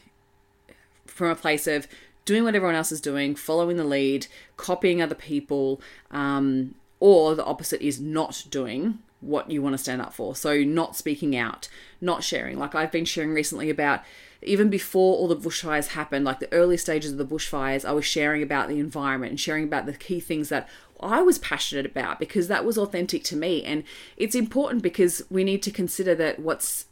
from 1.06 1.30
a 1.30 1.34
place 1.34 1.66
of 1.66 1.88
doing 2.24 2.44
what 2.44 2.54
everyone 2.54 2.76
else 2.76 2.92
is 2.92 3.00
doing, 3.00 3.34
following 3.34 3.76
the 3.76 3.84
lead, 3.84 4.26
copying 4.56 5.02
other 5.02 5.14
people, 5.14 5.80
um, 6.10 6.74
or 7.00 7.34
the 7.34 7.44
opposite 7.44 7.82
is 7.82 8.00
not 8.00 8.44
doing 8.50 8.98
what 9.20 9.50
you 9.50 9.62
want 9.62 9.74
to 9.74 9.78
stand 9.78 10.02
up 10.02 10.12
for. 10.12 10.36
So, 10.36 10.62
not 10.62 10.96
speaking 10.96 11.36
out, 11.36 11.68
not 12.00 12.24
sharing. 12.24 12.58
Like 12.58 12.74
I've 12.74 12.92
been 12.92 13.04
sharing 13.04 13.32
recently 13.32 13.70
about 13.70 14.02
even 14.44 14.68
before 14.68 15.16
all 15.16 15.28
the 15.28 15.36
bushfires 15.36 15.88
happened, 15.88 16.24
like 16.24 16.38
the 16.38 16.52
early 16.52 16.76
stages 16.76 17.12
of 17.12 17.18
the 17.18 17.26
bushfires, 17.26 17.84
I 17.84 17.92
was 17.92 18.04
sharing 18.04 18.42
about 18.42 18.68
the 18.68 18.78
environment 18.78 19.30
and 19.30 19.40
sharing 19.40 19.64
about 19.64 19.86
the 19.86 19.94
key 19.94 20.20
things 20.20 20.50
that 20.50 20.68
I 21.00 21.22
was 21.22 21.38
passionate 21.38 21.86
about 21.86 22.18
because 22.18 22.48
that 22.48 22.64
was 22.64 22.78
authentic 22.78 23.24
to 23.24 23.36
me. 23.36 23.62
And 23.62 23.84
it's 24.16 24.34
important 24.34 24.82
because 24.82 25.22
we 25.30 25.44
need 25.44 25.62
to 25.62 25.70
consider 25.70 26.14
that 26.16 26.38
what's 26.38 26.86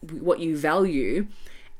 what 0.00 0.40
you 0.40 0.56
value. 0.56 1.26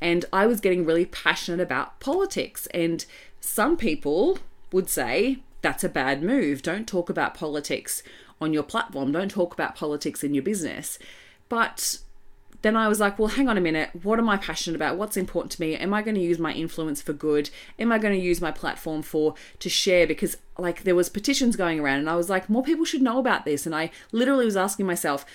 And 0.01 0.25
I 0.33 0.47
was 0.47 0.61
getting 0.61 0.85
really 0.85 1.07
passionate 1.07 1.61
about 1.61 2.01
politics. 2.01 2.67
And 2.73 3.05
some 3.41 3.77
people 3.77 4.39
would 4.73 4.89
say 4.89 5.39
that's 5.63 5.85
a 5.85 5.89
bad 5.89 6.23
move. 6.23 6.63
Don't 6.63 6.87
talk 6.87 7.09
about 7.09 7.35
politics 7.35 8.03
on 8.41 8.53
your 8.53 8.63
platform. 8.63 9.13
Don't 9.13 9.31
talk 9.31 9.55
about 9.55 9.75
politics 9.75 10.23
in 10.23 10.35
your 10.35 10.43
business. 10.43 10.99
But 11.49 11.99
then 12.63 12.77
I 12.77 12.89
was 12.89 12.99
like, 12.99 13.19
well, 13.19 13.29
hang 13.29 13.49
on 13.49 13.59
a 13.59 13.61
minute. 13.61 13.91
What 14.03 14.19
am 14.19 14.29
I 14.29 14.39
passionate 14.39 14.77
about? 14.77 14.97
What's 14.97 15.19
important 15.19 15.53
to 15.53 15.61
me? 15.61 15.77
Am 15.77 15.93
I 15.93 16.01
going 16.01 16.15
to 16.15 16.21
use 16.21 16.39
my 16.39 16.53
influence 16.53 17.03
for 17.03 17.13
good? 17.13 17.51
Am 17.79 17.93
I 17.93 17.99
going 17.99 18.15
to 18.15 18.21
use 18.21 18.41
my 18.41 18.51
platform 18.51 19.03
for 19.03 19.35
to 19.59 19.69
share? 19.69 20.07
Because 20.07 20.39
like 20.59 20.83
there 20.83 20.95
was 20.95 21.11
petitions 21.11 21.57
going 21.57 21.79
around, 21.79 21.99
and 21.99 22.09
I 22.11 22.17
was 22.17 22.31
like, 22.31 22.49
more 22.49 22.63
people 22.63 22.87
should 22.87 23.03
know 23.03 23.19
about 23.19 23.45
this. 23.45 23.67
And 23.67 23.75
I 23.75 23.91
literally 24.13 24.47
was 24.47 24.57
asking 24.57 24.87
myself, 24.87 25.27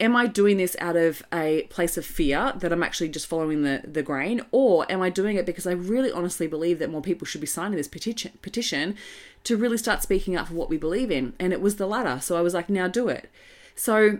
am 0.00 0.16
I 0.16 0.26
doing 0.26 0.56
this 0.56 0.76
out 0.80 0.96
of 0.96 1.22
a 1.32 1.62
place 1.70 1.96
of 1.96 2.04
fear 2.04 2.52
that 2.56 2.72
I'm 2.72 2.82
actually 2.82 3.08
just 3.08 3.26
following 3.26 3.62
the, 3.62 3.82
the 3.84 4.02
grain? 4.02 4.42
Or 4.50 4.90
am 4.90 5.00
I 5.00 5.10
doing 5.10 5.36
it 5.36 5.46
because 5.46 5.66
I 5.66 5.72
really 5.72 6.10
honestly 6.10 6.46
believe 6.46 6.78
that 6.80 6.90
more 6.90 7.00
people 7.00 7.26
should 7.26 7.40
be 7.40 7.46
signing 7.46 7.76
this 7.76 7.88
petition, 7.88 8.32
petition 8.42 8.96
to 9.44 9.56
really 9.56 9.78
start 9.78 10.02
speaking 10.02 10.36
up 10.36 10.48
for 10.48 10.54
what 10.54 10.68
we 10.68 10.76
believe 10.76 11.10
in? 11.10 11.34
And 11.38 11.52
it 11.52 11.60
was 11.60 11.76
the 11.76 11.86
latter. 11.86 12.20
So 12.20 12.36
I 12.36 12.40
was 12.40 12.54
like, 12.54 12.68
now 12.68 12.88
do 12.88 13.08
it. 13.08 13.30
So 13.76 14.18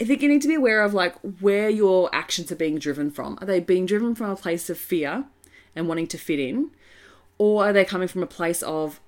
I 0.00 0.04
think 0.04 0.22
you 0.22 0.28
need 0.28 0.42
to 0.42 0.48
be 0.48 0.54
aware 0.54 0.82
of 0.82 0.94
like 0.94 1.16
where 1.40 1.68
your 1.68 2.08
actions 2.14 2.52
are 2.52 2.56
being 2.56 2.78
driven 2.78 3.10
from. 3.10 3.36
Are 3.40 3.46
they 3.46 3.60
being 3.60 3.86
driven 3.86 4.14
from 4.14 4.30
a 4.30 4.36
place 4.36 4.70
of 4.70 4.78
fear 4.78 5.24
and 5.74 5.88
wanting 5.88 6.06
to 6.08 6.18
fit 6.18 6.38
in? 6.38 6.70
Or 7.36 7.64
are 7.64 7.72
they 7.72 7.84
coming 7.84 8.08
from 8.08 8.22
a 8.22 8.26
place 8.26 8.62
of 8.62 9.00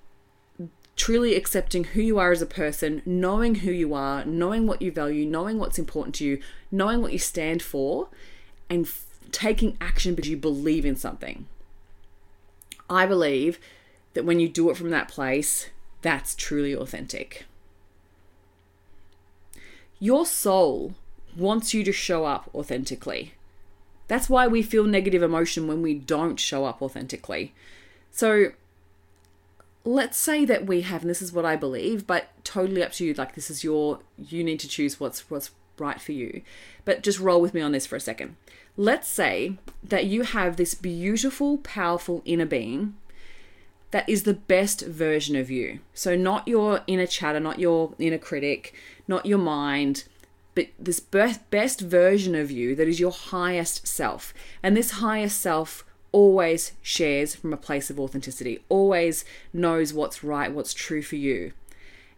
truly 1.01 1.33
accepting 1.33 1.83
who 1.83 1.99
you 1.99 2.19
are 2.19 2.31
as 2.31 2.43
a 2.43 2.45
person, 2.45 3.01
knowing 3.07 3.55
who 3.55 3.71
you 3.71 3.91
are, 3.91 4.23
knowing 4.23 4.67
what 4.67 4.83
you 4.83 4.91
value, 4.91 5.25
knowing 5.25 5.57
what's 5.57 5.79
important 5.79 6.13
to 6.13 6.23
you, 6.23 6.39
knowing 6.71 7.01
what 7.01 7.11
you 7.11 7.17
stand 7.17 7.59
for, 7.59 8.07
and 8.69 8.85
f- 8.85 9.03
taking 9.31 9.75
action 9.81 10.13
because 10.13 10.29
you 10.29 10.37
believe 10.37 10.85
in 10.85 10.95
something? 10.95 11.47
I 12.87 13.07
believe 13.07 13.59
that 14.13 14.25
when 14.25 14.39
you 14.39 14.47
do 14.47 14.69
it 14.69 14.77
from 14.77 14.91
that 14.91 15.07
place, 15.07 15.71
that's 16.03 16.35
truly 16.35 16.75
authentic. 16.75 17.47
Your 19.97 20.23
soul 20.23 20.93
wants 21.35 21.73
you 21.73 21.83
to 21.83 21.91
show 21.91 22.25
up 22.25 22.47
authentically. 22.53 23.33
That's 24.07 24.29
why 24.29 24.45
we 24.45 24.61
feel 24.61 24.83
negative 24.83 25.23
emotion 25.23 25.65
when 25.65 25.81
we 25.81 25.95
don't 25.95 26.39
show 26.39 26.65
up 26.65 26.79
authentically. 26.79 27.55
So 28.11 28.51
let's 29.83 30.17
say 30.17 30.45
that 30.45 30.65
we 30.65 30.81
have, 30.81 31.01
and 31.01 31.09
this 31.09 31.21
is 31.21 31.33
what 31.33 31.45
I 31.45 31.55
believe, 31.55 32.05
but 32.05 32.29
totally 32.43 32.83
up 32.83 32.91
to 32.93 33.05
you. 33.05 33.13
Like 33.13 33.35
this 33.35 33.49
is 33.49 33.63
your, 33.63 33.99
you 34.17 34.43
need 34.43 34.59
to 34.59 34.67
choose 34.67 34.99
what's 34.99 35.29
what's 35.29 35.51
right 35.77 35.99
for 35.99 36.11
you. 36.11 36.41
But 36.85 37.03
just 37.03 37.19
roll 37.19 37.41
with 37.41 37.53
me 37.53 37.61
on 37.61 37.71
this 37.71 37.85
for 37.85 37.95
a 37.95 37.99
second. 37.99 38.35
Let's 38.77 39.07
say 39.07 39.57
that 39.83 40.05
you 40.05 40.23
have 40.23 40.55
this 40.55 40.75
beautiful, 40.75 41.57
powerful 41.57 42.21
inner 42.25 42.45
being 42.45 42.95
that 43.91 44.07
is 44.07 44.23
the 44.23 44.33
best 44.33 44.81
version 44.81 45.35
of 45.35 45.51
you. 45.51 45.79
So, 45.93 46.15
not 46.15 46.47
your 46.47 46.81
inner 46.87 47.07
chatter, 47.07 47.39
not 47.39 47.59
your 47.59 47.93
inner 47.99 48.17
critic, 48.17 48.73
not 49.07 49.25
your 49.25 49.37
mind, 49.37 50.05
but 50.55 50.67
this 50.79 50.99
best 50.99 51.81
version 51.81 52.35
of 52.35 52.51
you 52.51 52.75
that 52.75 52.87
is 52.87 52.99
your 52.99 53.11
highest 53.11 53.87
self. 53.87 54.33
And 54.63 54.75
this 54.75 54.91
highest 54.91 55.39
self 55.39 55.83
always 56.11 56.73
shares 56.81 57.35
from 57.35 57.53
a 57.53 57.57
place 57.57 57.89
of 57.89 57.99
authenticity, 57.99 58.59
always 58.69 59.25
knows 59.53 59.93
what's 59.93 60.23
right, 60.23 60.51
what's 60.51 60.73
true 60.73 61.01
for 61.01 61.15
you. 61.15 61.53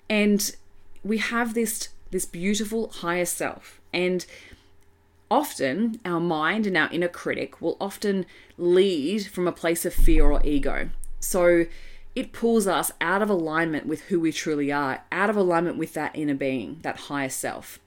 And 0.10 0.56
we 1.04 1.18
have 1.18 1.54
this 1.54 1.90
this 2.12 2.26
beautiful 2.26 2.90
higher 2.90 3.26
self. 3.26 3.82
And 3.92 4.26
often 5.32 6.00
our 6.06 6.20
mind 6.20 6.68
and 6.68 6.78
our 6.78 6.90
inner 6.92 7.08
critic 7.08 7.60
will 7.60 7.76
often 7.82 8.26
lead 8.58 9.26
from 9.26 9.48
a 9.48 9.52
place 9.52 9.84
of 9.84 9.94
fear 9.94 10.32
or 10.32 10.40
ego. 10.46 10.90
So 11.20 11.66
it 12.16 12.32
pulls 12.32 12.68
us 12.68 12.92
out 13.02 13.24
of 13.24 13.30
alignment 13.30 13.88
with 13.88 14.02
who 14.04 14.20
we 14.20 14.32
truly 14.32 14.72
are, 14.72 15.04
out 15.12 15.32
of 15.32 15.36
alignment 15.36 15.78
with 15.78 15.96
that 15.96 16.16
inner 16.16 16.36
being, 16.36 16.80
that 16.84 16.98
higher 16.98 17.30
self. 17.30 17.80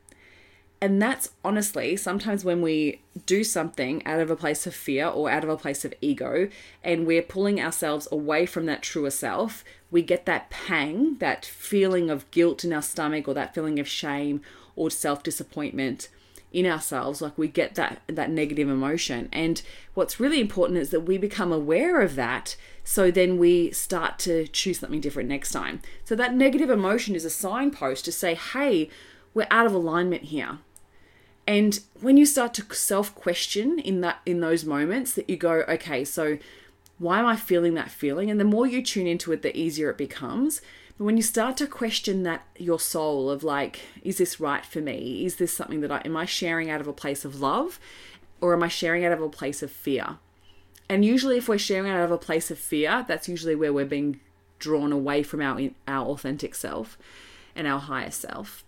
And 0.87 1.03
that's 1.03 1.31
honestly 1.44 1.96
sometimes 1.96 2.44
when 2.44 2.62
we 2.62 3.01
do 3.27 3.42
something 3.42 4.07
out 4.07 4.20
of 4.20 4.31
a 4.31 4.37
place 4.37 4.68
of 4.68 4.75
fear 4.75 5.09
or 5.09 5.29
out 5.29 5.42
of 5.42 5.51
a 5.51 5.57
place 5.57 5.85
of 5.85 5.92
ego, 6.01 6.49
and 6.85 7.09
we're 7.09 7.22
pulling 7.22 7.61
ourselves 7.61 8.07
away 8.12 8.46
from 8.46 8.66
that 8.66 8.83
truer 8.83 9.11
self, 9.11 9.64
we 9.90 10.03
get 10.03 10.27
that 10.27 10.49
pang, 10.49 11.16
that 11.18 11.44
feeling 11.44 12.09
of 12.09 12.31
guilt 12.31 12.62
in 12.62 12.72
our 12.72 12.83
stomach, 12.83 13.27
or 13.27 13.35
that 13.35 13.53
feeling 13.53 13.81
of 13.81 13.88
shame 13.88 14.42
or 14.77 14.88
self 14.88 15.25
disappointment 15.25 16.09
in 16.53 16.66
ourselves. 16.66 17.20
Like 17.20 17.37
we 17.37 17.49
get 17.49 17.75
that 17.75 18.03
that 18.07 18.31
negative 18.31 18.68
emotion. 18.68 19.29
And 19.33 19.62
what's 19.94 20.20
really 20.20 20.40
important 20.40 20.79
is 20.79 20.90
that 20.90 21.01
we 21.01 21.18
become 21.18 21.51
aware 21.51 22.01
of 22.01 22.14
that 22.14 22.57
so 22.85 23.11
then 23.11 23.38
we 23.38 23.72
start 23.72 24.20
to 24.20 24.46
choose 24.46 24.79
something 24.79 25.01
different 25.01 25.29
next 25.29 25.51
time. 25.51 25.83
So 26.05 26.14
that 26.14 26.37
negative 26.37 26.70
emotion 26.70 27.16
is 27.16 27.25
a 27.25 27.31
signpost 27.31 28.05
to 28.05 28.12
say 28.12 28.37
hey 28.37 28.88
we're 29.35 29.49
out 29.51 29.66
of 29.66 29.75
alignment 29.75 30.22
here 30.22 30.61
and 31.46 31.80
when 32.00 32.16
you 32.16 32.26
start 32.26 32.54
to 32.54 32.74
self 32.74 33.14
question 33.14 33.78
in 33.78 34.00
that 34.00 34.20
in 34.26 34.40
those 34.40 34.64
moments 34.64 35.12
that 35.14 35.28
you 35.28 35.37
go 35.37 35.64
okay 35.68 36.04
so 36.04 36.38
why 36.98 37.18
am 37.18 37.26
i 37.26 37.37
feeling 37.37 37.74
that 37.74 37.90
feeling 37.90 38.30
and 38.30 38.40
the 38.40 38.44
more 38.44 38.66
you 38.66 38.82
tune 38.82 39.06
into 39.06 39.32
it 39.32 39.42
the 39.42 39.56
easier 39.56 39.90
it 39.90 39.98
becomes 39.98 40.61
but 40.98 41.04
when 41.04 41.16
you 41.16 41.22
start 41.22 41.56
to 41.59 41.66
question 41.66 42.22
that 42.22 42.46
your 42.56 42.80
soul 42.80 43.28
of 43.28 43.44
like, 43.44 43.80
is 44.02 44.18
this 44.18 44.40
right 44.40 44.64
for 44.64 44.80
me? 44.80 45.24
Is 45.26 45.37
this 45.37 45.52
something 45.52 45.80
that 45.82 45.92
I 45.92 46.00
am 46.04 46.16
I 46.16 46.24
sharing 46.24 46.70
out 46.70 46.80
of 46.80 46.88
a 46.88 46.92
place 46.92 47.24
of 47.24 47.40
love 47.40 47.78
or 48.40 48.54
am 48.54 48.62
I 48.62 48.68
sharing 48.68 49.04
out 49.04 49.12
of 49.12 49.20
a 49.20 49.28
place 49.28 49.62
of 49.62 49.70
fear? 49.70 50.18
And 50.88 51.04
usually 51.04 51.37
if 51.37 51.48
we're 51.48 51.59
sharing 51.59 51.90
out 51.90 52.04
of 52.04 52.11
a 52.11 52.18
place 52.18 52.50
of 52.50 52.59
fear, 52.59 53.04
that's 53.06 53.28
usually 53.28 53.54
where 53.54 53.72
we're 53.72 53.85
being 53.85 54.20
drawn 54.59 54.92
away 54.92 55.22
from 55.22 55.42
our 55.42 55.61
our 55.87 56.06
authentic 56.06 56.54
self 56.54 56.96
and 57.54 57.66
our 57.66 57.80
higher 57.80 58.11
self. 58.11 58.64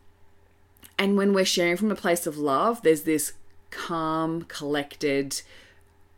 And 0.99 1.17
when 1.17 1.33
we're 1.33 1.45
sharing 1.45 1.77
from 1.77 1.93
a 1.93 1.97
place 1.97 2.27
of 2.27 2.37
love, 2.37 2.83
there's 2.83 3.03
this 3.03 3.33
calm, 3.71 4.43
collected, 4.43 5.43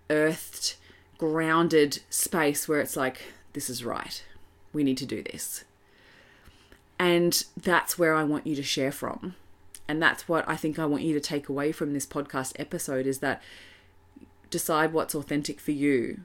earthed, 0.09 0.77
grounded 1.19 2.01
space 2.09 2.67
where 2.67 2.81
it's 2.81 2.97
like, 2.97 3.21
this 3.53 3.69
is 3.69 3.85
right. 3.85 4.25
We 4.73 4.83
need 4.83 4.97
to 4.99 5.07
do 5.07 5.23
this. 5.23 5.65
And 6.99 7.45
that's 7.57 7.99
where 7.99 8.15
I 8.15 8.25
want 8.25 8.47
you 8.47 8.57
to 8.57 8.63
share 8.63 8.93
from. 8.93 9.35
And 9.87 10.03
that's 10.03 10.29
what 10.29 10.49
I 10.49 10.57
think 10.57 10.79
I 10.79 10.87
want 10.87 11.03
you 11.03 11.13
to 11.15 11.21
take 11.21 11.49
away 11.49 11.73
from 11.73 11.93
this 11.93 12.07
podcast 12.07 12.53
episode 12.59 13.07
is 13.07 13.19
that 13.19 13.43
decide 14.49 14.93
what's 14.93 15.15
authentic 15.15 15.61
for 15.61 15.73
you 15.73 16.21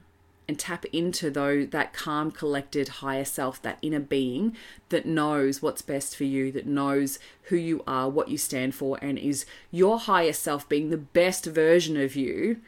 and 0.48 0.58
tap 0.58 0.84
into 0.86 1.30
though 1.30 1.64
that 1.64 1.92
calm 1.92 2.30
collected 2.30 2.88
higher 2.88 3.24
self 3.24 3.60
that 3.62 3.78
inner 3.82 4.00
being 4.00 4.56
that 4.88 5.06
knows 5.06 5.60
what's 5.60 5.82
best 5.82 6.16
for 6.16 6.24
you 6.24 6.52
that 6.52 6.66
knows 6.66 7.18
who 7.44 7.56
you 7.56 7.82
are 7.86 8.08
what 8.08 8.28
you 8.28 8.38
stand 8.38 8.74
for 8.74 8.98
and 9.02 9.18
is 9.18 9.44
your 9.70 9.98
higher 9.98 10.32
self 10.32 10.68
being 10.68 10.90
the 10.90 10.96
best 10.96 11.46
version 11.46 11.96
of 11.96 12.14
you 12.14 12.58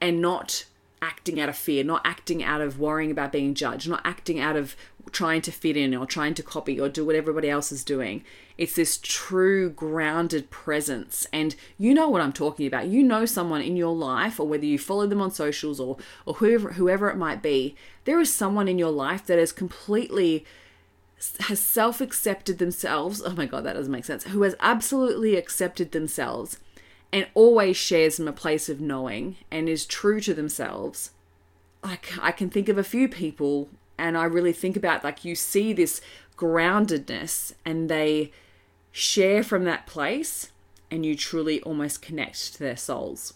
and 0.00 0.20
not 0.20 0.64
acting 1.02 1.40
out 1.40 1.48
of 1.48 1.56
fear, 1.56 1.82
not 1.82 2.00
acting 2.04 2.42
out 2.42 2.60
of 2.60 2.78
worrying 2.78 3.10
about 3.10 3.32
being 3.32 3.52
judged, 3.52 3.88
not 3.88 4.00
acting 4.04 4.38
out 4.38 4.56
of 4.56 4.76
trying 5.10 5.42
to 5.42 5.50
fit 5.50 5.76
in 5.76 5.94
or 5.94 6.06
trying 6.06 6.32
to 6.32 6.42
copy 6.42 6.80
or 6.80 6.88
do 6.88 7.04
what 7.04 7.16
everybody 7.16 7.50
else 7.50 7.72
is 7.72 7.82
doing. 7.82 8.24
It's 8.56 8.76
this 8.76 8.98
true 9.02 9.68
grounded 9.68 10.48
presence. 10.50 11.26
And 11.32 11.56
you 11.76 11.92
know 11.92 12.08
what 12.08 12.22
I'm 12.22 12.32
talking 12.32 12.66
about. 12.66 12.86
You 12.86 13.02
know 13.02 13.26
someone 13.26 13.60
in 13.60 13.76
your 13.76 13.94
life, 13.94 14.38
or 14.38 14.46
whether 14.46 14.64
you 14.64 14.78
follow 14.78 15.06
them 15.06 15.20
on 15.20 15.32
socials 15.32 15.80
or, 15.80 15.96
or 16.24 16.34
whoever, 16.34 16.74
whoever 16.74 17.10
it 17.10 17.16
might 17.16 17.42
be, 17.42 17.74
there 18.04 18.20
is 18.20 18.32
someone 18.32 18.68
in 18.68 18.78
your 18.78 18.92
life 18.92 19.26
that 19.26 19.38
is 19.38 19.52
completely 19.52 20.46
has 21.40 21.60
self 21.60 22.00
accepted 22.00 22.58
themselves. 22.58 23.22
Oh 23.24 23.34
my 23.34 23.46
God, 23.46 23.64
that 23.64 23.74
doesn't 23.74 23.92
make 23.92 24.04
sense. 24.04 24.24
Who 24.24 24.42
has 24.42 24.56
absolutely 24.60 25.36
accepted 25.36 25.92
themselves 25.92 26.58
and 27.12 27.26
always 27.34 27.76
shares 27.76 28.16
from 28.16 28.26
a 28.28 28.32
place 28.32 28.68
of 28.68 28.80
knowing 28.80 29.36
and 29.50 29.68
is 29.68 29.84
true 29.84 30.20
to 30.20 30.32
themselves. 30.32 31.10
Like 31.82 32.12
I 32.20 32.32
can 32.32 32.48
think 32.48 32.68
of 32.68 32.78
a 32.78 32.84
few 32.84 33.08
people 33.08 33.68
and 33.98 34.16
I 34.16 34.24
really 34.24 34.52
think 34.52 34.76
about 34.76 35.04
like 35.04 35.24
you 35.24 35.34
see 35.34 35.72
this 35.72 36.00
groundedness 36.36 37.52
and 37.64 37.88
they 37.88 38.32
share 38.90 39.42
from 39.42 39.64
that 39.64 39.86
place 39.86 40.50
and 40.90 41.04
you 41.04 41.14
truly 41.16 41.60
almost 41.62 42.02
connect 42.02 42.54
to 42.54 42.58
their 42.58 42.76
souls. 42.76 43.34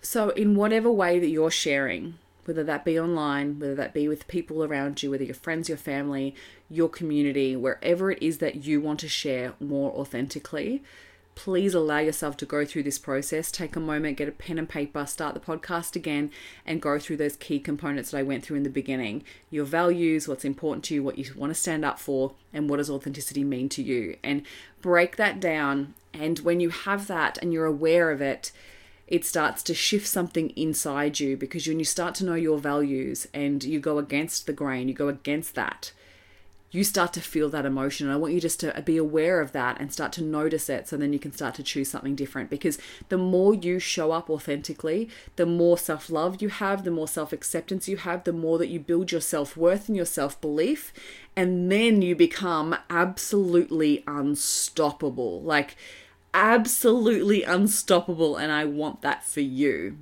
So 0.00 0.30
in 0.30 0.56
whatever 0.56 0.90
way 0.90 1.18
that 1.18 1.28
you're 1.28 1.50
sharing, 1.50 2.18
whether 2.44 2.64
that 2.64 2.84
be 2.84 2.98
online, 2.98 3.60
whether 3.60 3.74
that 3.76 3.94
be 3.94 4.08
with 4.08 4.26
people 4.26 4.64
around 4.64 5.02
you, 5.02 5.10
whether 5.10 5.24
your 5.24 5.34
friends, 5.34 5.68
your 5.68 5.78
family, 5.78 6.34
your 6.68 6.88
community, 6.88 7.54
wherever 7.54 8.10
it 8.10 8.20
is 8.20 8.38
that 8.38 8.64
you 8.64 8.80
want 8.80 8.98
to 9.00 9.08
share 9.08 9.54
more 9.60 9.92
authentically, 9.92 10.82
please 11.34 11.74
allow 11.74 11.98
yourself 11.98 12.36
to 12.36 12.46
go 12.46 12.64
through 12.64 12.82
this 12.82 12.98
process. 12.98 13.50
Take 13.50 13.74
a 13.76 13.80
moment, 13.80 14.18
get 14.18 14.28
a 14.28 14.32
pen 14.32 14.58
and 14.58 14.68
paper, 14.68 15.06
start 15.06 15.34
the 15.34 15.40
podcast 15.40 15.96
again, 15.96 16.30
and 16.66 16.82
go 16.82 16.98
through 16.98 17.16
those 17.16 17.36
key 17.36 17.58
components 17.58 18.10
that 18.10 18.18
I 18.18 18.22
went 18.22 18.44
through 18.44 18.58
in 18.58 18.62
the 18.62 18.70
beginning 18.70 19.24
your 19.50 19.64
values, 19.64 20.28
what's 20.28 20.44
important 20.44 20.84
to 20.84 20.94
you, 20.94 21.02
what 21.02 21.18
you 21.18 21.26
want 21.36 21.50
to 21.50 21.58
stand 21.58 21.84
up 21.84 21.98
for, 21.98 22.32
and 22.52 22.68
what 22.68 22.78
does 22.78 22.90
authenticity 22.90 23.44
mean 23.44 23.68
to 23.70 23.82
you. 23.82 24.16
And 24.22 24.42
break 24.80 25.16
that 25.16 25.40
down. 25.40 25.94
And 26.12 26.38
when 26.40 26.60
you 26.60 26.70
have 26.70 27.06
that 27.06 27.38
and 27.38 27.52
you're 27.52 27.66
aware 27.66 28.10
of 28.10 28.20
it, 28.20 28.52
it 29.06 29.24
starts 29.24 29.62
to 29.64 29.74
shift 29.74 30.06
something 30.06 30.50
inside 30.50 31.20
you 31.20 31.36
because 31.36 31.66
when 31.66 31.78
you 31.78 31.84
start 31.84 32.14
to 32.16 32.24
know 32.24 32.34
your 32.34 32.58
values 32.58 33.26
and 33.34 33.62
you 33.62 33.80
go 33.80 33.98
against 33.98 34.46
the 34.46 34.52
grain, 34.52 34.88
you 34.88 34.94
go 34.94 35.08
against 35.08 35.54
that 35.54 35.92
you 36.72 36.82
start 36.82 37.12
to 37.12 37.20
feel 37.20 37.50
that 37.50 37.66
emotion. 37.66 38.06
And 38.06 38.14
I 38.14 38.18
want 38.18 38.32
you 38.32 38.40
just 38.40 38.58
to 38.60 38.76
uh, 38.76 38.80
be 38.80 38.96
aware 38.96 39.40
of 39.40 39.52
that 39.52 39.78
and 39.78 39.92
start 39.92 40.10
to 40.12 40.22
notice 40.22 40.68
it 40.68 40.88
so 40.88 40.96
then 40.96 41.12
you 41.12 41.18
can 41.18 41.30
start 41.32 41.54
to 41.56 41.62
choose 41.62 41.90
something 41.90 42.16
different. 42.16 42.50
Because 42.50 42.78
the 43.10 43.18
more 43.18 43.54
you 43.54 43.78
show 43.78 44.10
up 44.10 44.30
authentically, 44.30 45.08
the 45.36 45.46
more 45.46 45.76
self 45.78 46.10
love 46.10 46.40
you 46.40 46.48
have, 46.48 46.82
the 46.82 46.90
more 46.90 47.06
self 47.06 47.32
acceptance 47.32 47.88
you 47.88 47.98
have, 47.98 48.24
the 48.24 48.32
more 48.32 48.58
that 48.58 48.68
you 48.68 48.80
build 48.80 49.12
your 49.12 49.20
self 49.20 49.56
worth 49.56 49.86
and 49.86 49.96
your 49.96 50.06
self 50.06 50.40
belief. 50.40 50.92
And 51.36 51.70
then 51.70 52.02
you 52.02 52.16
become 52.16 52.74
absolutely 52.90 54.02
unstoppable. 54.06 55.42
Like, 55.42 55.76
absolutely 56.34 57.42
unstoppable. 57.42 58.36
And 58.36 58.50
I 58.50 58.64
want 58.64 59.02
that 59.02 59.24
for 59.24 59.40
you. 59.40 59.98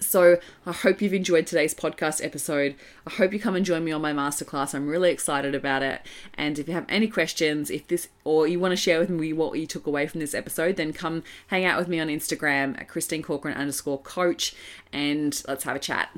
So 0.00 0.38
I 0.66 0.72
hope 0.72 1.00
you've 1.00 1.14
enjoyed 1.14 1.46
today's 1.46 1.74
podcast 1.74 2.24
episode. 2.24 2.74
I 3.06 3.10
hope 3.10 3.32
you 3.32 3.40
come 3.40 3.56
and 3.56 3.64
join 3.64 3.84
me 3.84 3.92
on 3.92 4.02
my 4.02 4.12
masterclass. 4.12 4.74
I'm 4.74 4.86
really 4.86 5.10
excited 5.10 5.54
about 5.54 5.82
it. 5.82 6.02
And 6.34 6.58
if 6.58 6.68
you 6.68 6.74
have 6.74 6.86
any 6.88 7.08
questions, 7.08 7.70
if 7.70 7.86
this 7.88 8.08
or 8.24 8.46
you 8.46 8.60
want 8.60 8.72
to 8.72 8.76
share 8.76 8.98
with 8.98 9.10
me 9.10 9.32
what 9.32 9.58
you 9.58 9.66
took 9.66 9.86
away 9.86 10.06
from 10.06 10.20
this 10.20 10.34
episode, 10.34 10.76
then 10.76 10.92
come 10.92 11.22
hang 11.48 11.64
out 11.64 11.78
with 11.78 11.88
me 11.88 12.00
on 12.00 12.08
Instagram 12.08 12.78
at 12.78 12.88
Christine 12.88 13.22
Corcoran 13.22 13.56
underscore 13.56 13.98
coach 13.98 14.54
and 14.92 15.42
let's 15.48 15.64
have 15.64 15.76
a 15.76 15.80
chat. 15.80 16.10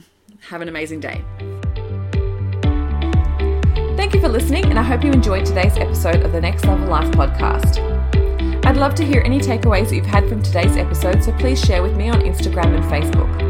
Have 0.48 0.60
an 0.60 0.68
amazing 0.68 1.00
day. 1.00 1.24
Thank 3.96 4.14
you 4.14 4.20
for 4.20 4.28
listening, 4.28 4.66
and 4.66 4.78
I 4.78 4.82
hope 4.82 5.02
you 5.02 5.10
enjoyed 5.10 5.46
today's 5.46 5.76
episode 5.78 6.22
of 6.22 6.32
the 6.32 6.40
Next 6.40 6.64
Level 6.64 6.86
Life 6.86 7.10
podcast. 7.12 7.82
I'd 8.64 8.76
love 8.76 8.94
to 8.96 9.04
hear 9.04 9.22
any 9.24 9.40
takeaways 9.40 9.88
that 9.88 9.96
you've 9.96 10.06
had 10.06 10.28
from 10.28 10.42
today's 10.42 10.76
episode, 10.76 11.24
so 11.24 11.32
please 11.32 11.60
share 11.60 11.82
with 11.82 11.96
me 11.96 12.08
on 12.08 12.20
Instagram 12.20 12.74
and 12.76 12.84
Facebook. 12.84 13.45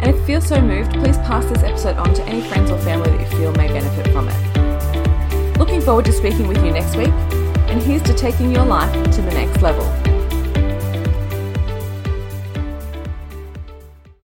And 0.00 0.10
if 0.10 0.16
you 0.16 0.24
feel 0.24 0.40
so 0.40 0.60
moved, 0.60 0.92
please 0.94 1.16
pass 1.18 1.44
this 1.46 1.62
episode 1.62 1.96
on 1.96 2.14
to 2.14 2.22
any 2.24 2.40
friends 2.42 2.70
or 2.70 2.78
family 2.78 3.10
that 3.10 3.20
you 3.20 3.38
feel 3.38 3.52
may 3.52 3.68
benefit 3.68 4.12
from 4.12 4.28
it. 4.28 5.58
Looking 5.58 5.80
forward 5.80 6.04
to 6.04 6.12
speaking 6.12 6.46
with 6.46 6.64
you 6.64 6.70
next 6.70 6.96
week, 6.96 7.08
and 7.68 7.82
here's 7.82 8.02
to 8.02 8.14
taking 8.14 8.52
your 8.52 8.64
life 8.64 8.92
to 8.92 9.22
the 9.22 9.32
next 9.32 9.60
level. 9.60 10.07